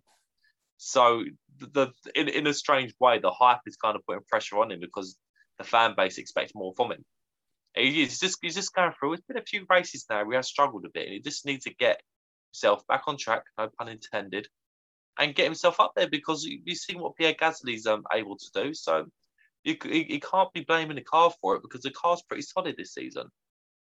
[0.77, 1.23] So,
[1.57, 4.79] the, in, in a strange way, the hype is kind of putting pressure on him
[4.79, 5.17] because
[5.57, 7.03] the fan base expects more from him.
[7.75, 9.13] He's just he's just going through.
[9.13, 10.25] It's been a few races now.
[10.25, 11.99] We have struggled a bit, and he just needs to get
[12.51, 13.45] himself back on track.
[13.57, 14.47] No pun intended,
[15.17, 18.75] and get himself up there because you've seen what Pierre Gasly's um, able to do.
[18.75, 19.05] So
[19.63, 22.93] you, you, can't be blaming the car for it because the car's pretty solid this
[22.93, 23.29] season.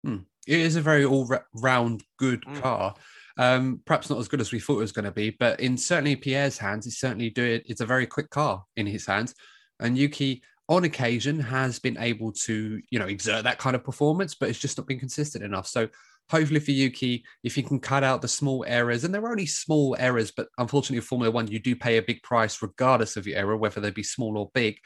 [0.04, 0.18] Hmm.
[0.47, 2.62] It is a very all-round good mm.
[2.62, 2.95] car.
[3.38, 5.78] Um, perhaps not as good as we thought it was going to be, but in
[5.78, 7.64] certainly Pierre's hands, he's certainly do it.
[7.68, 9.34] It's a very quick car in his hands,
[9.80, 14.36] and Yuki, on occasion, has been able to you know exert that kind of performance,
[14.36, 15.68] but it's just not been consistent enough.
[15.68, 15.88] So
[16.30, 19.45] hopefully for Yuki, if you can cut out the small errors, and there are only
[19.45, 23.38] small errors, but unfortunately, Formula One, you do pay a big price regardless of your
[23.38, 24.78] error, whether they be small or big.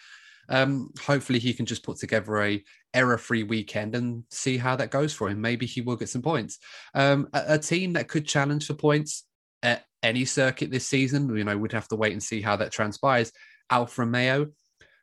[0.49, 2.63] Um, hopefully, he can just put together a
[2.93, 5.41] error-free weekend and see how that goes for him.
[5.41, 6.59] Maybe he will get some points.
[6.93, 9.25] Um, a, a team that could challenge for points
[9.61, 12.71] at any circuit this season, you know, we'd have to wait and see how that
[12.71, 13.31] transpires.
[13.69, 14.47] Alfa Romeo,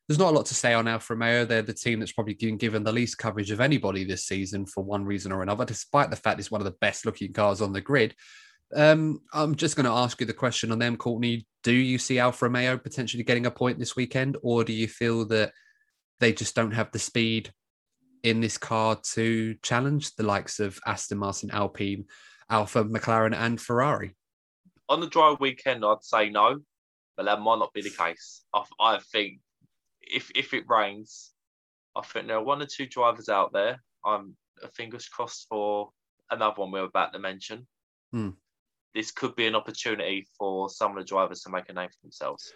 [0.07, 1.45] there's not a lot to say on Alfa Romeo.
[1.45, 4.85] They're the team that's probably been given the least coverage of anybody this season for
[4.85, 7.73] one reason or another, despite the fact it's one of the best looking cars on
[7.73, 8.15] the grid.
[8.75, 11.47] Um, I'm just going to ask you the question on them, Courtney.
[11.63, 15.27] Do you see Alfa Romeo potentially getting a point this weekend, or do you feel
[15.27, 15.53] that
[16.21, 17.53] they just don't have the speed
[18.23, 22.05] in this car to challenge the likes of Aston Martin, Alpine,
[22.49, 24.15] Alfa, McLaren, and Ferrari?
[24.89, 26.61] On the dry weekend, I'd say no,
[27.17, 28.45] but that might not be the case.
[28.55, 29.41] I, I think
[30.01, 31.33] if if it rains,
[31.97, 33.83] I think there are one or two drivers out there.
[34.05, 34.37] I'm
[34.75, 35.91] fingers crossed for
[36.31, 37.67] another one we're about to mention.
[38.13, 38.31] Hmm
[38.95, 42.03] this could be an opportunity for some of the drivers to make a name for
[42.03, 42.53] themselves.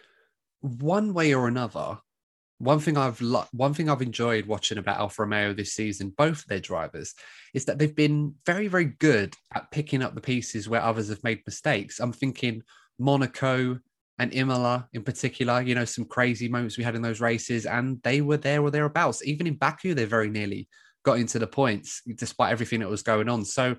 [0.60, 1.98] One way or another,
[2.58, 6.44] one thing I've lo- one thing I've enjoyed watching about Alfa Romeo this season, both
[6.46, 7.14] their drivers,
[7.52, 11.22] is that they've been very very good at picking up the pieces where others have
[11.24, 12.00] made mistakes.
[12.00, 12.62] I'm thinking
[12.98, 13.78] Monaco
[14.18, 15.60] and Imola in particular.
[15.60, 18.70] You know, some crazy moments we had in those races, and they were there or
[18.70, 19.24] thereabouts.
[19.26, 20.68] Even in Baku, they very nearly
[21.04, 23.44] got into the points despite everything that was going on.
[23.44, 23.76] So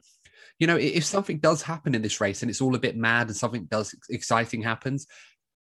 [0.60, 3.28] you know, if something does happen in this race and it's all a bit mad
[3.28, 5.06] and something does exciting happens,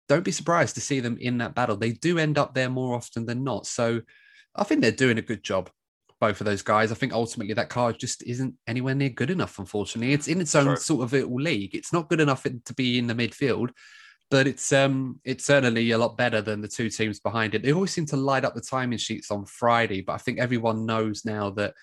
[0.08, 1.78] don't be surprised to see them in that battle.
[1.78, 3.68] They do end up there more often than not.
[3.68, 4.02] So
[4.56, 5.70] I think they're doing a good job,
[6.20, 6.92] both of those guys.
[6.92, 10.14] I think ultimately that car just isn't anywhere near good enough, unfortunately.
[10.14, 10.78] It's in its own sure.
[10.78, 11.76] sort of little league.
[11.76, 13.70] It's not good enough to be in the midfield,
[14.32, 17.62] but it's um it's certainly a lot better than the two teams behind it.
[17.62, 20.88] They always seem to light up the timing sheets on Friday, but I think everyone
[20.88, 21.76] knows now that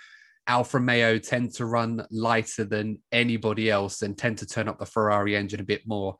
[0.47, 4.87] Alfa Romeo tend to run lighter than anybody else and tend to turn up the
[4.87, 6.17] Ferrari engine a bit more.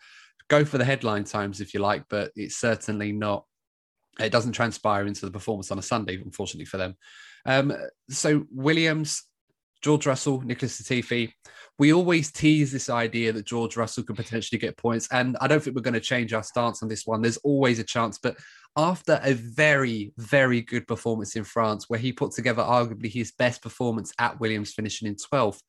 [0.49, 3.45] Go for the headline times if you like, but it's certainly not.
[4.19, 6.97] It doesn't transpire into the performance on a Sunday, unfortunately for them.
[7.45, 7.77] Um,
[8.09, 9.23] so Williams,
[9.83, 11.33] George Russell, Nicholas Latifi.
[11.79, 15.63] We always tease this idea that George Russell could potentially get points, and I don't
[15.63, 17.23] think we're going to change our stance on this one.
[17.23, 18.37] There's always a chance, but
[18.77, 23.63] after a very, very good performance in France, where he put together arguably his best
[23.63, 25.61] performance at Williams, finishing in 12th,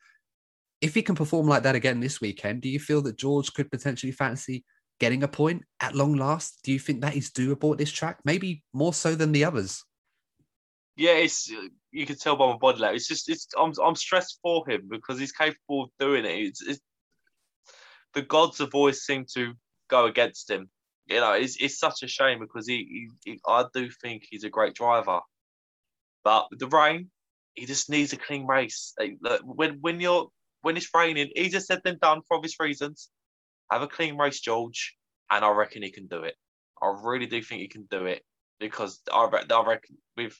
[0.82, 3.72] if he can perform like that again this weekend, do you feel that George could
[3.72, 4.66] potentially fancy
[5.00, 6.60] getting a point at long last?
[6.64, 8.20] Do you think that is doable at this track?
[8.26, 9.84] Maybe more so than the others.
[10.96, 11.52] Yeah, it's
[11.92, 13.02] you can tell by my body language.
[13.02, 16.32] It's just it's I'm I'm stressed for him because he's capable of doing it.
[16.32, 16.80] It's, it's
[18.14, 19.54] the gods have always seemed to
[19.90, 20.70] go against him
[21.08, 24.44] you know, it's, it's such a shame because he, he, he, I do think he's
[24.44, 25.22] a great driver,
[26.24, 27.10] but with the rain,
[27.54, 28.94] he just needs a clean race.
[29.00, 30.30] Like, when when you're
[30.62, 33.10] when it's raining, easier said than done for obvious reasons.
[33.72, 34.96] Have a clean race, George,
[35.32, 36.36] and I reckon he can do it.
[36.82, 38.22] I really do think he can do it
[38.60, 40.40] because I, I reckon with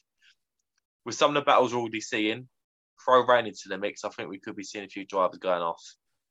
[1.04, 2.48] with some of the battles we're already seeing,
[3.04, 4.04] throw rain into the mix.
[4.04, 5.82] I think we could be seeing a few drivers going off.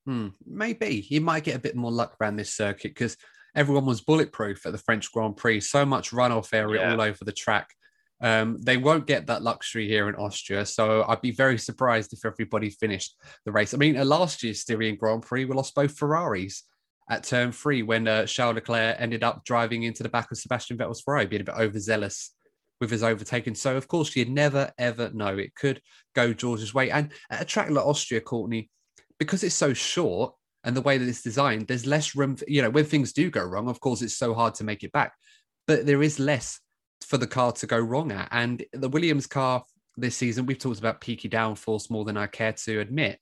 [0.05, 3.17] Hmm, maybe he might get a bit more luck around this circuit because
[3.57, 5.61] everyone was bulletproof at the French Grand Prix.
[5.61, 6.93] So much runoff area yeah.
[6.93, 7.67] all over the track.
[8.21, 10.65] Um, they won't get that luxury here in Austria.
[10.65, 13.73] So I'd be very surprised if everybody finished the race.
[13.73, 16.63] I mean, uh, last year's Styrian Grand Prix, we lost both Ferraris
[17.09, 20.77] at turn three when uh, Charles Leclerc ended up driving into the back of Sebastian
[20.77, 22.33] Vettel's Ferrari, being a bit overzealous
[22.79, 23.55] with his overtaking.
[23.55, 25.37] So, of course, you never, ever know.
[25.37, 25.81] It could
[26.13, 26.91] go George's way.
[26.91, 28.69] And at a track like Austria, Courtney,
[29.17, 30.35] because it's so short,
[30.67, 32.35] and the way that it's designed, there's less room.
[32.35, 34.83] For, you know, when things do go wrong, of course, it's so hard to make
[34.83, 35.13] it back,
[35.65, 36.59] but there is less
[37.05, 38.27] for the car to go wrong at.
[38.31, 39.63] And the Williams car
[39.95, 43.17] this season, we've talked about peaky downforce more than I care to admit,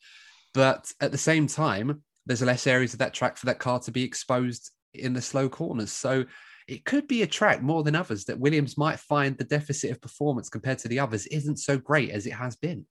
[0.56, 3.91] but at the same time, there's less areas of that track for that car to
[3.91, 5.91] be exposed in the slow corners.
[5.91, 6.26] So
[6.68, 10.02] it could be a track more than others that Williams might find the deficit of
[10.02, 12.88] performance compared to the others isn't so great as it has been.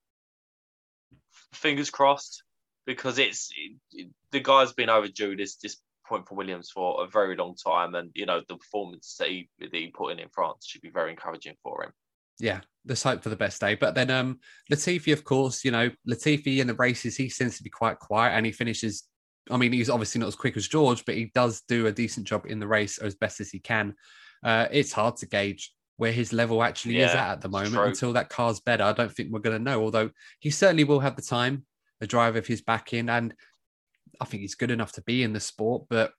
[1.51, 2.41] Fingers crossed
[2.85, 3.51] because it's
[4.31, 5.77] the guy's been overdue this this
[6.07, 9.49] point for Williams for a very long time, and you know the performance that he
[9.59, 11.91] that he put in in France should be very encouraging for him.
[12.39, 13.75] Yeah, let's hope for the best day.
[13.75, 14.39] But then um
[14.71, 18.33] Latifi, of course, you know Latifi in the races he seems to be quite quiet,
[18.33, 19.03] and he finishes.
[19.51, 22.25] I mean, he's obviously not as quick as George, but he does do a decent
[22.25, 23.93] job in the race as best as he can.
[24.43, 27.75] Uh, it's hard to gauge where his level actually yeah, is at at the moment
[27.77, 28.83] until that car's better.
[28.83, 29.83] I don't think we're going to know.
[29.83, 30.09] Although
[30.39, 31.65] he certainly will have the time
[32.01, 33.09] a driver of his back in.
[33.09, 33.33] And
[34.19, 36.11] I think he's good enough to be in the sport, but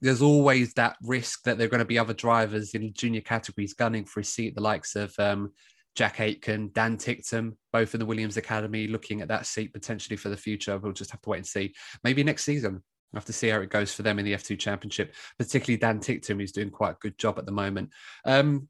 [0.00, 3.74] there's always that risk that there are going to be other drivers in junior categories
[3.74, 5.52] gunning for a seat, the likes of um,
[5.94, 10.28] Jack Aitken, Dan Ticktum, both in the Williams Academy, looking at that seat potentially for
[10.28, 10.76] the future.
[10.78, 11.74] We'll just have to wait and see.
[12.02, 12.82] Maybe next season.
[13.12, 16.00] We'll have to see how it goes for them in the F2 Championship, particularly Dan
[16.00, 17.90] Ticktum, who's doing quite a good job at the moment.
[18.24, 18.68] Um,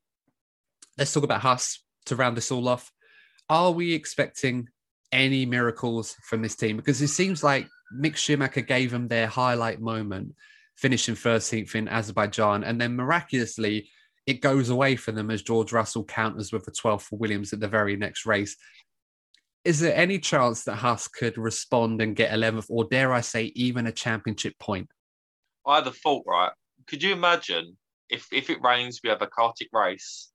[0.99, 2.93] let's talk about Haas to round this all off.
[3.49, 4.69] Are we expecting
[5.13, 6.77] any miracles from this team?
[6.77, 10.35] Because it seems like Mick Schumacher gave them their highlight moment,
[10.77, 13.89] finishing 13th in Azerbaijan, and then miraculously
[14.27, 17.61] it goes away for them as George Russell counters with the 12th for Williams at
[17.61, 18.57] the very next race.
[19.65, 23.53] Is there any chance that Haas could respond and get 11th, or dare I say,
[23.55, 24.89] even a championship point?
[25.67, 26.53] I had a thought, right?
[26.87, 27.77] Could you imagine
[28.11, 30.31] if if it rains, we have a Kartik race,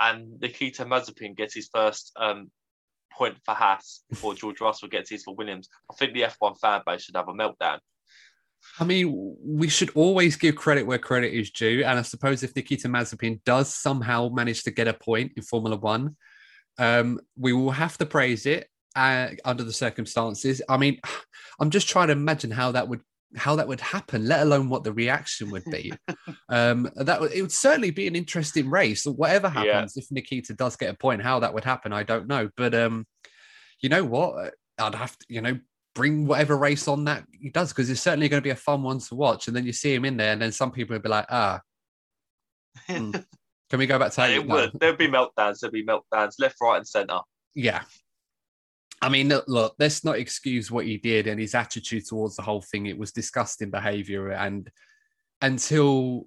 [0.00, 2.50] and Nikita Mazepin gets his first um,
[3.10, 5.68] point for Haas before George Russell gets his for Williams?
[5.90, 7.78] I think the F1 fan base should have a meltdown.
[8.78, 11.82] I mean, we should always give credit where credit is due.
[11.84, 15.76] And I suppose if Nikita Mazepin does somehow manage to get a point in Formula
[15.76, 16.16] One,
[16.78, 20.62] um, we will have to praise it uh, under the circumstances.
[20.68, 21.00] I mean,
[21.60, 23.02] I'm just trying to imagine how that would
[23.36, 25.92] how that would happen, let alone what the reaction would be.
[26.48, 29.04] um, that it would certainly be an interesting race.
[29.04, 30.02] Whatever happens, yeah.
[30.02, 32.48] if Nikita does get a point, how that would happen, I don't know.
[32.56, 33.06] But um,
[33.80, 34.54] you know what?
[34.78, 35.58] I'd have to, you know,
[35.94, 38.82] bring whatever race on that he does because it's certainly going to be a fun
[38.82, 39.46] one to watch.
[39.46, 41.60] And then you see him in there, and then some people would be like, ah.
[42.86, 43.12] Hmm.
[43.70, 44.48] Can we go back to it?
[44.48, 44.72] Would.
[44.80, 45.60] There'd be meltdowns.
[45.60, 47.20] There'd be meltdowns left, right, and centre.
[47.54, 47.82] Yeah,
[49.02, 52.60] I mean, look, let's not excuse what he did and his attitude towards the whole
[52.60, 52.86] thing.
[52.86, 54.30] It was disgusting behavior.
[54.30, 54.70] And
[55.40, 56.26] until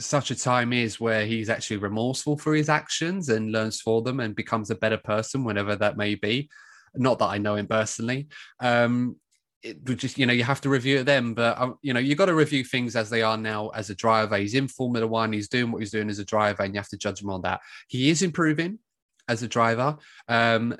[0.00, 4.20] such a time is where he's actually remorseful for his actions and learns for them
[4.20, 6.48] and becomes a better person, whenever that may be.
[6.94, 8.28] Not that I know him personally.
[8.60, 9.16] Um,
[9.64, 12.14] it just, you know, you have to review it then, but, um, you know, you
[12.14, 14.36] got to review things as they are now as a driver.
[14.36, 16.90] He's in Formula One, he's doing what he's doing as a driver, and you have
[16.90, 17.60] to judge him on that.
[17.88, 18.78] He is improving
[19.26, 19.96] as a driver.
[20.28, 20.76] Um,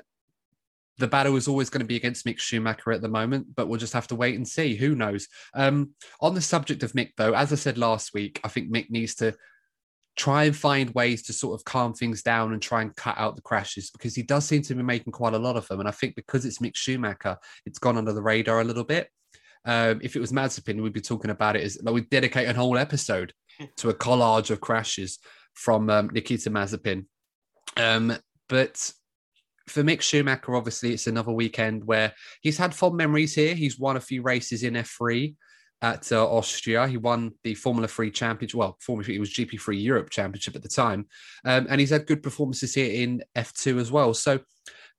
[0.97, 3.79] the battle is always going to be against Mick Schumacher at the moment, but we'll
[3.79, 4.75] just have to wait and see.
[4.75, 5.27] Who knows?
[5.53, 5.91] Um,
[6.21, 9.15] on the subject of Mick, though, as I said last week, I think Mick needs
[9.15, 9.35] to
[10.15, 13.35] try and find ways to sort of calm things down and try and cut out
[13.35, 15.81] the crashes because he does seem to be making quite a lot of them.
[15.81, 19.09] And I think because it's Mick Schumacher, it's gone under the radar a little bit.
[19.65, 22.53] Um, if it was Mazepin, we'd be talking about it as like we dedicate a
[22.53, 23.33] whole episode
[23.77, 25.19] to a collage of crashes
[25.53, 27.05] from um, Nikita Mazepin.
[27.75, 28.15] Um,
[28.47, 28.91] but
[29.67, 33.55] for Mick Schumacher, obviously, it's another weekend where he's had fond memories here.
[33.55, 35.35] He's won a few races in F3
[35.81, 36.87] at uh, Austria.
[36.87, 38.57] He won the Formula 3 championship.
[38.57, 41.07] Well, Formula 3, it was GP3 Europe championship at the time.
[41.43, 44.13] Um, and he's had good performances here in F2 as well.
[44.13, 44.39] So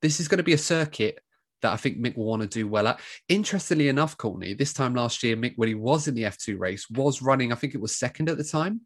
[0.01, 1.19] this is going to be a circuit
[1.61, 2.99] that I think Mick will want to do well at.
[3.29, 6.89] Interestingly enough, Courtney, this time last year, Mick, when he was in the F2 race,
[6.89, 8.81] was running, I think it was second at the time.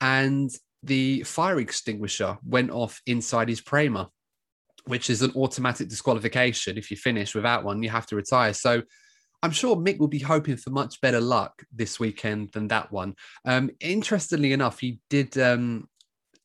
[0.00, 0.50] And
[0.82, 4.10] the fire extinguisher went off inside his Prema
[4.86, 6.78] which is an automatic disqualification.
[6.78, 8.52] If you finish without one, you have to retire.
[8.52, 8.82] So
[9.42, 13.14] I'm sure Mick will be hoping for much better luck this weekend than that one.
[13.44, 15.36] Um, interestingly enough, he did.
[15.38, 15.88] Um,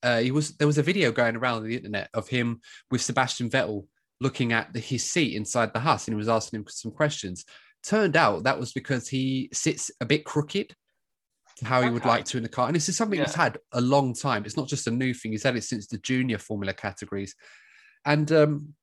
[0.03, 3.49] uh, he was there was a video going around the internet of him with Sebastian
[3.49, 3.85] Vettel
[4.19, 7.45] looking at the, his seat inside the Haas, and he was asking him some questions.
[7.83, 10.75] Turned out that was because he sits a bit crooked
[11.63, 11.93] how he okay.
[11.93, 12.67] would like to in the car.
[12.67, 13.25] And this is something yeah.
[13.25, 14.45] he's had a long time.
[14.45, 15.31] It's not just a new thing.
[15.31, 17.35] He's had it since the junior formula categories.
[18.05, 18.73] And um,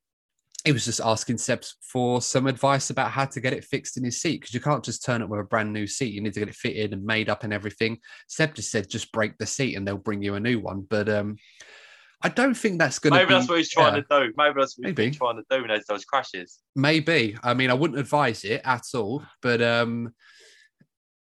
[0.64, 4.04] he was just asking Seb for some advice about how to get it fixed in
[4.04, 6.12] his seat because you can't just turn up with a brand new seat.
[6.12, 7.98] You need to get it fitted and made up and everything.
[8.28, 10.86] Seb just said, just break the seat and they'll bring you a new one.
[10.88, 11.36] But um,
[12.22, 13.18] I don't think that's going to.
[13.18, 14.02] Maybe be, that's what he's trying yeah.
[14.02, 14.34] to do.
[14.36, 15.06] Maybe that's what Maybe.
[15.06, 16.58] he's trying to do in those crashes.
[16.74, 17.36] Maybe.
[17.42, 20.12] I mean, I wouldn't advise it at all, but um,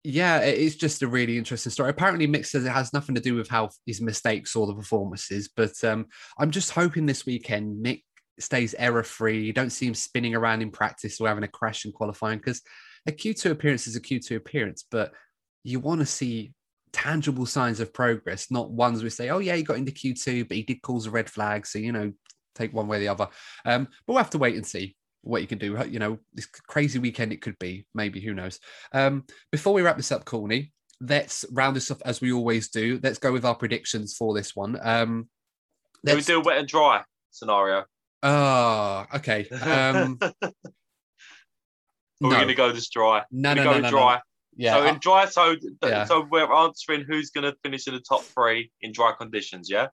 [0.04, 1.90] yeah, it's just a really interesting story.
[1.90, 5.50] Apparently, Mick says it has nothing to do with how his mistakes or the performances,
[5.54, 6.06] but um,
[6.38, 8.02] I'm just hoping this weekend Mick
[8.40, 9.44] stays error free.
[9.44, 12.62] You don't see him spinning around in practice or having a crash in qualifying because
[13.06, 15.12] a Q2 appearance is a Q2 appearance, but
[15.62, 16.52] you want to see
[16.92, 20.56] tangible signs of progress, not ones we say, oh, yeah, he got into Q2, but
[20.56, 21.64] he did cause a red flag.
[21.64, 22.12] So, you know,
[22.56, 23.28] take one way or the other.
[23.64, 25.78] Um, but we'll have to wait and see what you can do.
[25.88, 27.86] You know, this crazy weekend it could be.
[27.94, 28.60] Maybe who knows?
[28.92, 33.00] Um, before we wrap this up, Corny, let's round this off as we always do.
[33.02, 34.78] Let's go with our predictions for this one.
[34.82, 35.28] Um,
[36.04, 36.16] let's...
[36.16, 37.84] we do wet and dry scenario?
[38.22, 39.48] Oh, okay.
[39.48, 40.18] Um,
[42.20, 43.24] We're going to go this dry.
[43.32, 44.14] No, no, go no, no, dry.
[44.14, 44.20] No.
[44.56, 44.74] Yeah.
[44.74, 46.04] So in dry, so yeah.
[46.04, 49.68] so we're answering who's going to finish in the top three in dry conditions.
[49.70, 49.88] Yeah.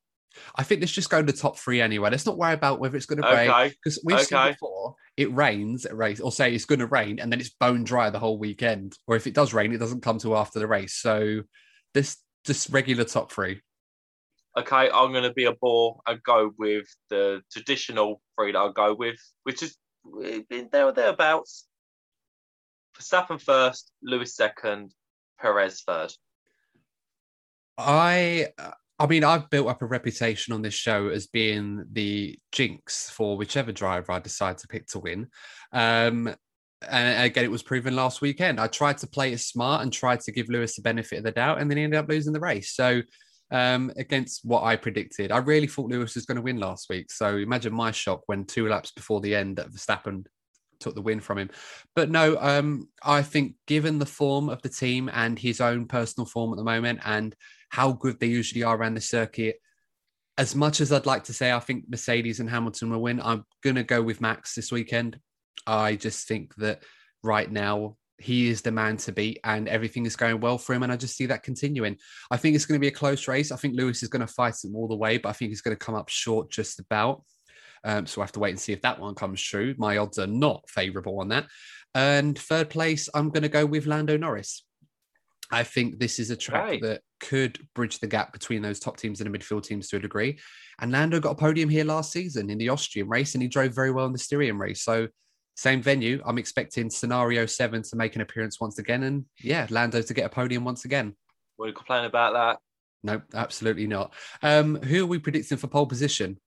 [0.55, 2.09] I think let's just go to the top three anyway.
[2.09, 3.69] Let's not worry about whether it's going to rain okay.
[3.69, 4.25] because we've okay.
[4.25, 7.49] seen before it rains at race, or say it's going to rain and then it's
[7.49, 8.97] bone dry the whole weekend.
[9.07, 10.95] Or if it does rain, it doesn't come to after the race.
[10.95, 11.41] So
[11.93, 13.61] this just regular top three.
[14.57, 18.73] Okay, I'm going to be a bore and go with the traditional three that I'll
[18.73, 19.77] go with, which is
[20.23, 21.67] eh, there or thereabouts.
[22.97, 24.93] Verstappen first, Lewis second,
[25.39, 26.11] Perez third.
[27.77, 32.37] I uh, I mean, I've built up a reputation on this show as being the
[32.51, 35.27] jinx for whichever driver I decide to pick to win.
[35.71, 36.35] Um,
[36.87, 38.59] and again, it was proven last weekend.
[38.59, 41.31] I tried to play it smart and tried to give Lewis the benefit of the
[41.31, 42.73] doubt, and then he ended up losing the race.
[42.73, 43.01] So,
[43.51, 47.11] um, against what I predicted, I really thought Lewis was going to win last week.
[47.11, 50.25] So, imagine my shock when two laps before the end, that Verstappen
[50.79, 51.49] took the win from him.
[51.95, 56.25] But no, um, I think given the form of the team and his own personal
[56.25, 57.35] form at the moment and
[57.69, 59.59] how good they usually are around the circuit,
[60.37, 63.45] as much as I'd like to say I think Mercedes and Hamilton will win, I'm
[63.63, 65.19] going to go with Max this weekend.
[65.67, 66.83] I just think that
[67.23, 70.83] right now he is the man to beat and everything is going well for him.
[70.83, 71.97] And I just see that continuing.
[72.31, 73.51] I think it's going to be a close race.
[73.51, 75.61] I think Lewis is going to fight him all the way, but I think he's
[75.61, 77.23] going to come up short just about.
[77.83, 79.73] Um, so I have to wait and see if that one comes true.
[79.77, 81.47] My odds are not favourable on that.
[81.95, 84.63] And third place, I'm going to go with Lando Norris.
[85.51, 86.81] I think this is a track right.
[86.81, 89.99] that could bridge the gap between those top teams and the midfield teams to a
[89.99, 90.39] degree.
[90.79, 93.73] And Lando got a podium here last season in the Austrian race, and he drove
[93.73, 94.83] very well in the Styrian race.
[94.83, 95.07] So
[95.55, 96.21] same venue.
[96.25, 99.03] I'm expecting scenario seven to make an appearance once again.
[99.03, 101.15] And yeah, Lando to get a podium once again.
[101.59, 102.59] Are you complaining about that?
[103.03, 104.13] No, absolutely not.
[104.41, 106.39] Um, who are we predicting for pole position?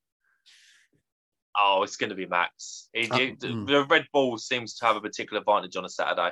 [1.58, 2.88] Oh, it's going to be Max.
[2.94, 3.66] He, he, mm.
[3.66, 6.30] The Red Bull seems to have a particular advantage on a Saturday.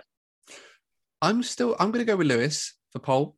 [1.22, 1.76] I'm still.
[1.78, 3.36] I'm going to go with Lewis for pole.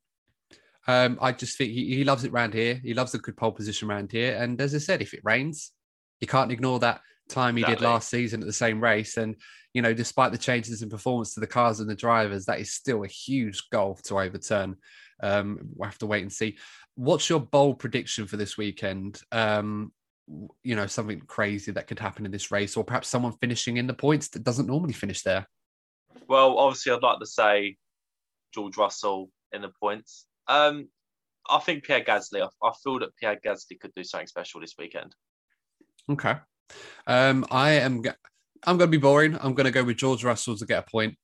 [0.86, 2.80] Um, I just think he, he loves it around here.
[2.82, 4.36] He loves a good pole position around here.
[4.36, 5.72] And as I said, if it rains,
[6.20, 7.84] you can't ignore that time he exactly.
[7.84, 9.16] did last season at the same race.
[9.16, 9.36] And,
[9.74, 12.72] you know, despite the changes in performance to the cars and the drivers, that is
[12.72, 14.76] still a huge goal to overturn.
[15.22, 16.58] Um, we'll have to wait and see.
[16.96, 19.20] What's your bold prediction for this weekend?
[19.30, 19.92] Um,
[20.62, 23.86] you know, something crazy that could happen in this race, or perhaps someone finishing in
[23.86, 25.46] the points that doesn't normally finish there?
[26.32, 27.76] Well, obviously, I'd like to say
[28.54, 30.24] George Russell in the points.
[30.48, 30.88] Um,
[31.50, 32.40] I think Pierre Gasly.
[32.40, 35.14] I, I feel that Pierre Gasly could do something special this weekend.
[36.08, 36.36] Okay.
[37.06, 38.02] Um, I am.
[38.66, 39.36] I'm going to be boring.
[39.42, 41.18] I'm going to go with George Russell to get a point.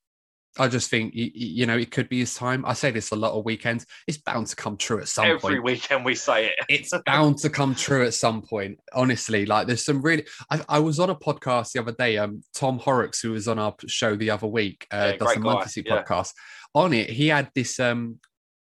[0.57, 2.65] I just think you know it could be his time.
[2.65, 3.85] I say this a lot of weekends.
[4.07, 5.53] It's bound to come true at some Every point.
[5.53, 6.53] Every weekend we say it.
[6.67, 8.79] it's bound to come true at some point.
[8.93, 10.25] Honestly, like there's some really.
[10.49, 12.17] I, I, was on a podcast the other day.
[12.17, 15.39] Um, Tom Horrocks, who was on our show the other week, uh, yeah, does the
[15.39, 16.03] Monkey yeah.
[16.03, 16.33] podcast.
[16.73, 18.19] On it, he had this um,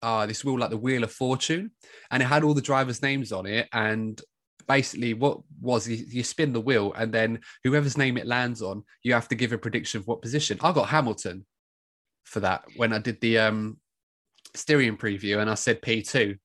[0.01, 1.71] uh, this wheel like the Wheel of Fortune,
[2.11, 4.21] and it had all the drivers' names on it, and
[4.67, 8.83] basically what was you, you, spin the wheel and then whoever's name it lands on
[9.03, 11.45] you have to give a prediction of what position i got hamilton
[12.23, 13.77] for that when i did the um
[14.55, 16.37] Styrian preview and i said p2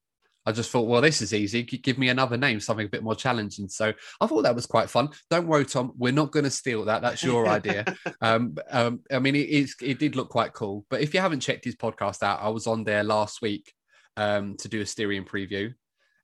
[0.46, 1.62] i just thought well this is easy.
[1.64, 3.68] Give me another name something a bit more challenging.
[3.68, 5.08] So i thought that was quite fun.
[5.28, 7.02] Don't worry tom we're not going to steal that.
[7.02, 7.84] That's your idea.
[8.20, 10.86] Um, um, i mean it, it did look quite cool.
[10.88, 13.72] But if you haven't checked his podcast out i was on there last week
[14.16, 15.74] um, to do a Styrian preview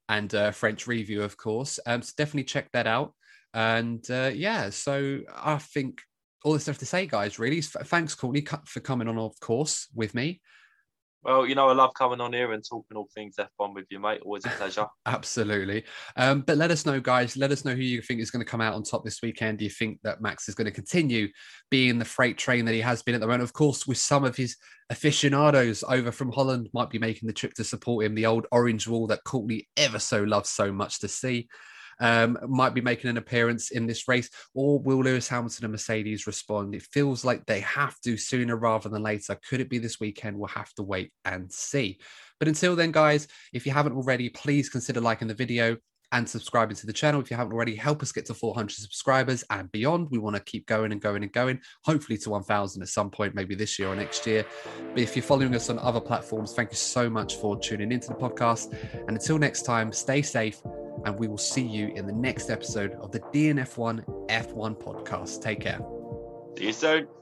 [0.09, 1.79] and uh, French review, of course.
[1.87, 3.15] Um, so definitely check that out.
[3.55, 6.01] And uh, yeah, so I think
[6.45, 7.39] all the stuff to say, guys.
[7.39, 10.41] Really, thanks, Courtney, for coming on, of course, with me.
[11.25, 14.01] Well, you know, I love coming on here and talking all things F1 with you,
[14.01, 14.23] mate.
[14.25, 14.87] Always a pleasure.
[15.07, 15.85] Absolutely.
[16.17, 17.37] Um, but let us know, guys.
[17.37, 19.59] Let us know who you think is going to come out on top this weekend.
[19.59, 21.29] Do you think that Max is going to continue
[21.71, 23.45] being the freight train that he has been at the moment?
[23.45, 24.57] Of course, with some of his
[24.91, 28.89] aficionados over from Holland might be making the trip to support him, the old orange
[28.89, 31.49] wall that Courtney ever so loves so much to see
[32.03, 36.27] um, might be making an appearance in this race, or will Lewis Hamilton and Mercedes
[36.27, 36.75] respond?
[36.75, 39.39] It feels like they have to sooner rather than later.
[39.49, 40.37] Could it be this weekend?
[40.37, 42.01] We'll have to wait and see.
[42.41, 45.77] But until then, guys, if you haven't already, please consider liking the video
[46.13, 47.75] and subscribing to the channel if you haven't already.
[47.75, 50.09] Help us get to 400 subscribers and beyond.
[50.11, 53.35] We want to keep going and going and going, hopefully to 1,000 at some point,
[53.35, 54.45] maybe this year or next year.
[54.91, 58.09] But if you're following us on other platforms, thank you so much for tuning into
[58.09, 58.73] the podcast.
[58.93, 60.61] And until next time, stay safe
[61.05, 65.43] and we will see you in the next episode of the DNF1 F1 podcast.
[65.43, 65.81] Take care.
[66.59, 67.22] See you soon.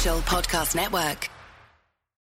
[0.00, 1.39] Podcast Network.